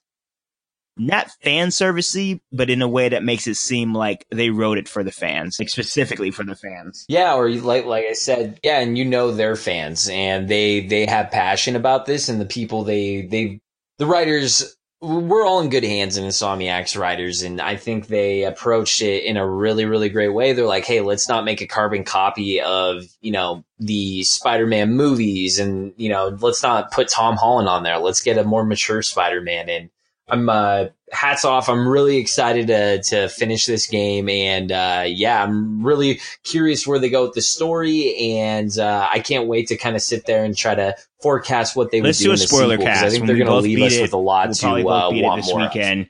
not 0.96 1.30
fan 1.42 1.68
servicey, 1.68 2.40
but 2.52 2.70
in 2.70 2.82
a 2.82 2.88
way 2.88 3.08
that 3.08 3.24
makes 3.24 3.46
it 3.46 3.56
seem 3.56 3.94
like 3.94 4.26
they 4.30 4.50
wrote 4.50 4.78
it 4.78 4.88
for 4.88 5.02
the 5.02 5.12
fans, 5.12 5.56
like 5.58 5.68
specifically 5.68 6.30
for 6.30 6.44
the 6.44 6.56
fans. 6.56 7.04
Yeah, 7.08 7.34
or 7.34 7.50
like 7.50 7.86
like 7.86 8.06
I 8.06 8.12
said, 8.12 8.60
yeah, 8.62 8.80
and 8.80 8.98
you 8.98 9.04
know 9.04 9.32
they're 9.32 9.56
fans 9.56 10.08
and 10.08 10.48
they 10.48 10.86
they 10.86 11.06
have 11.06 11.30
passion 11.30 11.76
about 11.76 12.06
this, 12.06 12.28
and 12.28 12.40
the 12.40 12.46
people 12.46 12.84
they 12.84 13.22
they 13.22 13.60
the 13.98 14.06
writers 14.06 14.76
we're 15.02 15.44
all 15.44 15.60
in 15.60 15.68
good 15.68 15.82
hands 15.82 16.16
in 16.16 16.24
Insomniac's 16.24 16.96
writers, 16.96 17.42
and 17.42 17.60
I 17.60 17.74
think 17.74 18.06
they 18.06 18.44
approached 18.44 19.02
it 19.02 19.24
in 19.24 19.36
a 19.36 19.48
really, 19.48 19.84
really 19.84 20.08
great 20.08 20.28
way. 20.28 20.52
They're 20.52 20.64
like, 20.64 20.84
hey, 20.84 21.00
let's 21.00 21.28
not 21.28 21.44
make 21.44 21.60
a 21.60 21.66
carbon 21.66 22.04
copy 22.04 22.60
of, 22.60 23.02
you 23.20 23.32
know, 23.32 23.64
the 23.80 24.22
Spider-Man 24.22 24.92
movies, 24.92 25.58
and, 25.58 25.92
you 25.96 26.08
know, 26.08 26.38
let's 26.40 26.62
not 26.62 26.92
put 26.92 27.08
Tom 27.08 27.36
Holland 27.36 27.68
on 27.68 27.82
there. 27.82 27.98
Let's 27.98 28.22
get 28.22 28.38
a 28.38 28.44
more 28.44 28.64
mature 28.64 29.02
Spider-Man 29.02 29.68
in. 29.68 29.90
I'm 30.32 30.48
uh, 30.48 30.86
hats 31.12 31.44
off. 31.44 31.68
I'm 31.68 31.86
really 31.86 32.16
excited 32.16 32.66
to 32.68 33.02
to 33.02 33.28
finish 33.28 33.66
this 33.66 33.86
game, 33.86 34.30
and 34.30 34.72
uh, 34.72 35.04
yeah, 35.06 35.44
I'm 35.44 35.84
really 35.84 36.20
curious 36.42 36.86
where 36.86 36.98
they 36.98 37.10
go 37.10 37.24
with 37.24 37.34
the 37.34 37.42
story, 37.42 38.16
and 38.16 38.76
uh, 38.78 39.06
I 39.10 39.20
can't 39.20 39.46
wait 39.46 39.68
to 39.68 39.76
kind 39.76 39.94
of 39.94 40.00
sit 40.00 40.24
there 40.24 40.42
and 40.42 40.56
try 40.56 40.74
to 40.74 40.96
forecast 41.20 41.76
what 41.76 41.90
they 41.90 42.00
Let's 42.00 42.18
would 42.18 42.24
do. 42.24 42.30
Let's 42.30 42.40
do 42.40 42.46
a 42.46 42.48
spoiler 42.48 42.76
sequel, 42.76 42.86
cast. 42.86 43.04
I 43.04 43.10
think 43.10 43.26
they're 43.26 43.36
going 43.36 43.46
to 43.46 43.56
leave 43.56 43.82
us 43.82 43.94
it, 43.94 44.02
with 44.02 44.14
a 44.14 44.16
lot 44.16 44.48
we'll 44.48 44.54
to 44.54 44.68
uh, 44.68 45.10
want 45.12 45.42
this 45.42 45.50
more. 45.52 45.60
Weekend. 45.60 46.02
Of. 46.02 46.08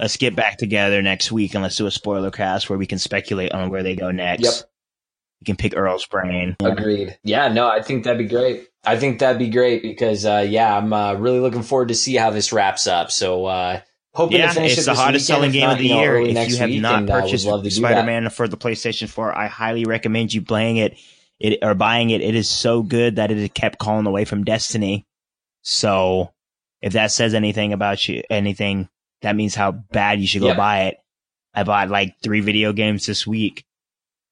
Let's 0.00 0.16
get 0.16 0.34
back 0.34 0.58
together 0.58 1.00
next 1.00 1.30
week 1.30 1.54
and 1.54 1.62
let's 1.62 1.76
do 1.76 1.86
a 1.86 1.90
spoiler 1.90 2.32
cast 2.32 2.68
where 2.68 2.78
we 2.78 2.86
can 2.86 2.98
speculate 2.98 3.52
on 3.52 3.70
where 3.70 3.84
they 3.84 3.94
go 3.94 4.10
next. 4.10 4.42
Yep. 4.42 4.54
You 5.40 5.44
can 5.44 5.56
pick 5.56 5.76
Earl's 5.76 6.06
brain. 6.06 6.56
Agreed. 6.60 7.16
Yeah, 7.22 7.52
no, 7.52 7.68
I 7.68 7.82
think 7.82 8.02
that'd 8.02 8.18
be 8.18 8.24
great. 8.24 8.68
I 8.84 8.98
think 8.98 9.20
that'd 9.20 9.38
be 9.38 9.48
great 9.50 9.82
because, 9.82 10.26
uh, 10.26 10.44
yeah, 10.48 10.76
I'm 10.76 10.92
uh, 10.92 11.14
really 11.14 11.38
looking 11.38 11.62
forward 11.62 11.88
to 11.88 11.94
see 11.94 12.14
how 12.16 12.30
this 12.30 12.52
wraps 12.52 12.86
up. 12.86 13.12
So, 13.12 13.46
uh, 13.46 13.80
hoping 14.12 14.38
yeah, 14.38 14.48
to 14.48 14.54
finish 14.54 14.72
it's 14.72 14.82
it 14.82 14.90
the 14.90 14.94
hottest 14.94 15.28
weekend, 15.28 15.52
selling 15.52 15.52
game 15.52 15.62
not, 15.62 15.72
of 15.74 15.78
the 15.78 15.84
you 15.84 15.94
know, 15.94 16.00
year. 16.00 16.16
If 16.16 16.48
you 16.48 16.56
have 16.56 16.70
not 16.70 17.08
uh, 17.08 17.20
purchased 17.20 17.44
Spider-Man 17.44 18.30
for 18.30 18.48
the 18.48 18.56
PlayStation 18.56 19.08
4, 19.08 19.36
I 19.36 19.46
highly 19.46 19.84
recommend 19.84 20.34
you 20.34 20.42
playing 20.42 20.78
it, 20.78 20.98
it 21.38 21.60
or 21.62 21.74
buying 21.74 22.10
it. 22.10 22.20
It 22.22 22.34
is 22.34 22.50
so 22.50 22.82
good 22.82 23.16
that 23.16 23.30
it 23.30 23.54
kept 23.54 23.78
Colin 23.78 24.06
away 24.06 24.24
from 24.24 24.44
Destiny. 24.44 25.06
So, 25.62 26.32
if 26.80 26.94
that 26.94 27.12
says 27.12 27.34
anything 27.34 27.72
about 27.72 28.08
you, 28.08 28.22
anything, 28.30 28.88
that 29.22 29.36
means 29.36 29.54
how 29.54 29.70
bad 29.70 30.20
you 30.20 30.26
should 30.26 30.40
go 30.40 30.48
Yep. 30.48 30.56
buy 30.56 30.82
it. 30.86 30.96
I 31.54 31.62
bought 31.62 31.88
like 31.88 32.16
three 32.20 32.40
video 32.40 32.72
games 32.72 33.06
this 33.06 33.26
week, 33.26 33.64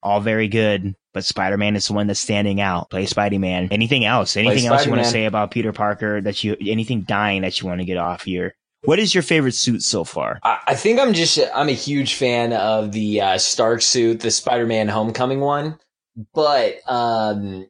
all 0.03 0.21
very 0.21 0.49
good. 0.49 0.97
But 1.13 1.25
Spider 1.25 1.57
Man 1.57 1.77
is 1.77 1.87
the 1.89 1.93
one 1.93 2.07
that's 2.07 2.21
standing 2.21 2.61
out. 2.61 2.91
Play 2.91 3.07
Spidey 3.07 3.39
Man. 3.39 3.69
Anything 3.71 4.05
else? 4.05 4.37
Anything 4.37 4.67
else 4.67 4.85
you 4.85 4.93
want 4.93 5.05
to 5.05 5.09
say 5.11 5.25
about 5.25 5.51
Peter 5.51 5.73
Parker 5.73 6.21
that 6.21 6.43
you 6.45 6.57
anything 6.61 7.03
dying 7.03 7.43
that 7.43 7.61
you 7.61 7.69
want 7.69 7.81
to 7.81 7.85
get 7.85 7.97
off 7.97 8.23
here? 8.23 8.55
What 8.83 8.99
is 8.99 9.15
your 9.15 9.23
favorite 9.23 9.55
suit 9.55 9.83
so 9.83 10.05
far? 10.05 10.41
I, 10.43 10.59
I 10.69 10.75
think 10.75 10.99
I'm 10.99 11.13
just 11.13 11.39
I'm 11.55 11.69
a 11.69 11.73
huge 11.73 12.15
fan 12.15 12.53
of 12.53 12.93
the 12.93 13.21
uh, 13.21 13.39
Stark 13.39 13.83
suit, 13.83 14.21
the 14.21 14.31
Spider-Man 14.31 14.89
Homecoming 14.89 15.41
one. 15.41 15.79
But 16.35 16.77
um, 16.87 17.67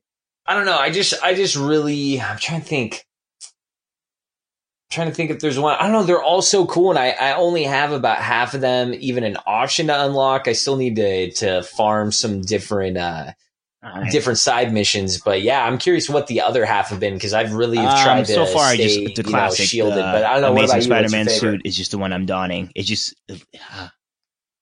I 0.47 0.55
don't 0.55 0.67
know. 0.67 0.79
I 0.79 0.91
just 0.91 1.15
I 1.23 1.35
just 1.35 1.57
really 1.57 2.21
I'm 2.21 2.39
trying 2.39 2.61
to 2.61 2.67
think. 2.67 3.05
Trying 4.91 5.09
to 5.09 5.15
think 5.15 5.31
if 5.31 5.41
there's 5.41 5.59
one. 5.59 5.77
I 5.79 5.83
don't 5.85 5.93
know. 5.93 6.03
They're 6.05 6.23
all 6.23 6.43
so 6.43 6.67
cool, 6.67 6.91
and 6.91 6.99
I, 6.99 7.11
I 7.11 7.35
only 7.35 7.65
have 7.65 7.93
about 7.93 8.19
half 8.19 8.55
of 8.55 8.61
them 8.61 8.93
even 8.99 9.25
an 9.25 9.37
option 9.47 9.87
to 9.87 10.05
unlock. 10.05 10.49
I 10.49 10.53
still 10.53 10.77
need 10.77 10.97
to 10.97 11.31
to 11.33 11.63
farm 11.63 12.13
some 12.13 12.43
different 12.43 12.97
uh 12.97 13.33
different 14.11 14.39
side 14.39 14.73
missions. 14.73 15.19
But 15.19 15.43
yeah, 15.43 15.65
I'm 15.65 15.79
curious 15.79 16.09
what 16.11 16.27
the 16.27 16.43
other 16.43 16.65
half 16.65 16.89
have 16.91 17.01
been 17.01 17.15
because 17.15 17.33
I've 17.33 17.55
really 17.55 17.79
Um, 17.79 18.03
tried 18.03 18.27
to 18.27 18.33
so 18.33 18.47
far, 18.47 18.67
I 18.67 18.75
stay, 18.75 18.83
just 18.83 18.97
the 19.17 19.23
you 19.23 19.33
know, 19.33 19.39
classic 19.39 19.67
shielded. 19.67 19.97
the 19.99 20.03
but 20.03 20.25
I 20.25 20.33
don't 20.35 20.43
know 20.43 20.53
what 20.53 20.71
Amazing 20.71 20.91
about 20.91 20.99
you. 20.99 21.03
What's 21.03 21.13
your 21.13 21.25
Spider-Man 21.25 21.29
suit 21.29 21.63
is 21.65 21.77
just 21.77 21.91
the 21.93 21.99
one 21.99 22.13
I'm 22.13 22.27
donning. 22.27 22.71
It 22.75 22.83
just 22.83 23.15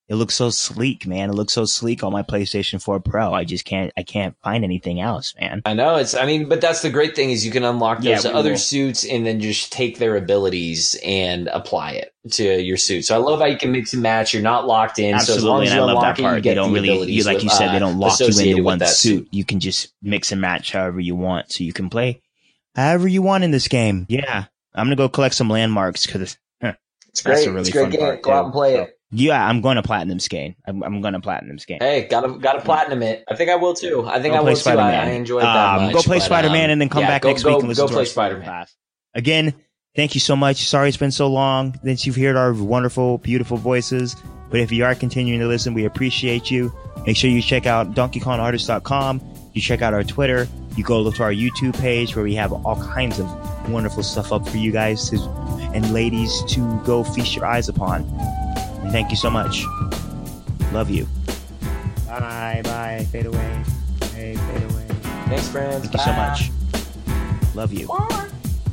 it 0.09 0.15
looks 0.15 0.35
so 0.35 0.49
sleek, 0.51 1.07
man. 1.07 1.29
It 1.31 1.35
looks 1.35 1.53
so 1.53 1.65
sleek 1.67 2.03
on 2.03 2.13
my 2.13 2.23
PlayStation 2.23 2.83
4 2.83 3.01
Pro. 3.01 3.33
I 3.35 3.45
just 3.45 3.65
can't 3.65 3.93
I 3.97 4.03
can't 4.03 4.35
find 4.43 4.65
anything 4.65 5.01
else, 5.01 5.35
man. 5.41 5.63
I 5.67 5.75
know 5.75 5.97
it's. 5.97 6.15
I 6.15 6.25
mean, 6.27 6.49
but 6.49 6.61
that's 6.61 6.81
the 6.83 6.89
great 6.91 7.15
thing 7.15 7.31
is 7.31 7.45
you 7.45 7.53
can 7.53 7.63
unlock 7.65 8.01
those 8.01 8.25
we 8.25 8.31
other 8.31 8.51
will. 8.53 8.57
suits 8.59 9.05
and 9.05 9.27
then 9.27 9.41
just 9.41 9.71
take 9.73 9.99
their 9.99 10.17
abilities 10.17 10.97
and 11.05 11.49
apply 11.49 11.93
it 11.93 12.15
to 12.33 12.45
your 12.63 12.77
suit. 12.77 13.05
So 13.05 13.15
I 13.15 13.19
love 13.19 13.41
how 13.41 13.47
you 13.47 13.57
can 13.59 13.71
mix 13.73 13.93
and 13.93 14.03
match. 14.03 14.33
You're 14.33 14.43
not 14.43 14.67
locked 14.67 14.99
in. 14.99 15.19
so 15.21 15.35
as 15.35 15.45
long 15.45 15.63
Absolutely, 15.63 15.67
as 15.69 15.73
you 15.75 15.79
I 15.79 15.81
love 15.81 15.89
unlock 15.91 16.17
that 16.17 16.23
it, 16.23 16.37
you 16.37 16.41
get 16.41 16.51
They 16.51 16.55
don't 16.55 16.73
the 16.73 16.81
really, 16.81 17.13
you, 17.13 17.25
like 17.25 17.35
with, 17.37 17.45
you 17.45 17.51
said, 17.51 17.69
uh, 17.69 17.73
they 17.73 17.79
don't 17.79 17.99
lock 17.99 18.19
you 18.21 18.27
into 18.27 18.63
one 18.63 18.79
that 18.79 18.89
suit. 18.89 19.29
You 19.31 19.45
can 19.45 19.61
just 19.61 19.93
mix 20.03 20.33
and 20.33 20.41
match 20.41 20.73
however 20.73 21.01
you 21.01 21.17
want, 21.17 21.53
so 21.53 21.65
you 21.65 21.73
can 21.73 21.91
play 21.91 22.21
however 22.75 23.09
you 23.09 23.23
want 23.23 23.45
in 23.45 23.51
this 23.51 23.69
game. 23.69 24.07
Yeah, 24.09 24.45
I'm 24.75 24.87
gonna 24.87 24.97
go 24.97 25.09
collect 25.09 25.35
some 25.35 25.49
landmarks 25.51 26.07
because 26.07 26.39
It's 27.11 27.23
That's 27.23 27.41
great. 27.41 27.49
a 27.49 27.51
really 27.51 27.61
it's 27.63 27.71
great 27.71 27.83
fun 27.85 27.91
game. 27.91 28.01
part, 28.01 28.23
Go 28.23 28.33
out 28.33 28.45
and 28.45 28.53
play 28.53 28.75
So- 28.77 28.83
it. 28.83 28.98
Yeah, 29.11 29.45
I'm 29.47 29.61
going 29.61 29.77
to 29.77 29.83
platinum 29.83 30.19
scan. 30.21 30.55
I'm, 30.67 30.83
I'm 30.83 31.01
going 31.01 31.15
to 31.15 31.21
platinum 31.21 31.59
scan. 31.59 31.79
Hey, 31.81 32.07
gotta 32.11 32.39
gotta 32.39 32.61
platinum 32.61 33.03
it. 33.03 33.25
I 33.29 33.35
think 33.37 33.51
I 33.51 33.57
will 33.57 33.75
too. 33.75 34.05
I 34.07 34.21
think 34.21 34.35
Go 34.35 34.41
I 34.41 34.43
will 34.43 34.57
too. 34.57 34.71
I. 34.71 34.93
I 34.93 35.05
enjoy 35.11 35.39
it 35.39 35.43
that 35.43 35.77
Um, 35.79 35.85
much. 35.85 35.95
Go 35.95 36.03
play 36.03 36.21
Spider 36.21 36.51
Man 36.51 36.65
um, 36.67 36.71
and 36.73 36.81
then 36.81 36.89
come 36.89 37.03
yeah, 37.03 37.09
back 37.09 37.23
go, 37.23 37.29
next 37.29 37.43
go, 37.43 37.51
week 37.51 37.61
and 37.61 37.69
listen 37.69 37.85
go 37.85 37.89
to 37.89 37.95
play 37.95 38.05
Spider 38.05 38.39
Man. 38.39 38.67
Again, 39.15 39.55
thank 39.97 40.15
you 40.15 40.21
so 40.21 40.37
much. 40.37 40.69
Sorry 40.69 40.89
it's 40.89 40.99
been 40.99 41.11
so 41.11 41.29
long 41.29 41.79
since 41.83 42.07
you've 42.07 42.17
heard 42.17 42.37
our 42.37 42.53
wonderful, 42.53 43.19
beautiful 43.19 43.57
voices. 43.57 44.15
But 44.51 44.61
if 44.61 44.73
you 44.73 44.85
are 44.85 44.95
continuing 44.95 45.41
to 45.41 45.47
listen, 45.47 45.75
we 45.75 45.85
appreciate 45.85 46.51
you. 46.51 46.73
Make 47.07 47.17
sure 47.17 47.31
you 47.31 47.43
check 47.43 47.67
out 47.67 47.95
DonkeyKongArtist.com. 47.95 49.21
You 49.55 49.61
check 49.61 49.83
out 49.83 49.95
our 49.95 50.05
Twitter. 50.05 50.47
You 50.77 50.85
go 50.85 51.01
look 51.01 51.17
to 51.17 51.23
our 51.23 51.33
YouTube 51.33 51.79
page 51.81 52.15
where 52.15 52.25
we 52.25 52.35
have 52.35 52.53
all 52.53 52.77
kinds 52.77 53.19
of 53.19 53.27
wonderful 53.71 54.03
stuff 54.03 54.33
up 54.33 54.49
for 54.49 54.57
you 54.57 54.71
guys 54.73 55.11
to, 55.11 55.17
and 55.75 55.93
ladies 55.93 56.43
to 56.49 56.81
go 56.85 57.03
feast 57.05 57.35
your 57.35 57.45
eyes 57.47 57.69
upon. 57.69 58.05
And 58.89 58.95
thank 58.95 59.11
you 59.11 59.19
so 59.19 59.29
much. 59.29 59.67
Love 60.73 60.89
you. 60.89 61.07
Bye, 62.07 62.63
bye. 62.65 63.07
Fade 63.13 63.27
away. 63.27 63.63
Hey, 64.15 64.35
fade 64.35 64.63
away. 64.71 64.87
Thanks, 65.29 65.47
friends. 65.49 65.87
Thank 65.87 65.93
you 65.93 66.01
so 66.01 66.13
much. 66.15 66.51
Love 67.55 67.71
you. 67.71 67.87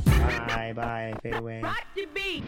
Bye, 0.06 0.72
bye. 0.74 1.14
Fade 1.22 1.34
away. 1.34 1.60
got 1.60 1.84
to 1.96 2.06
be. 2.14 2.42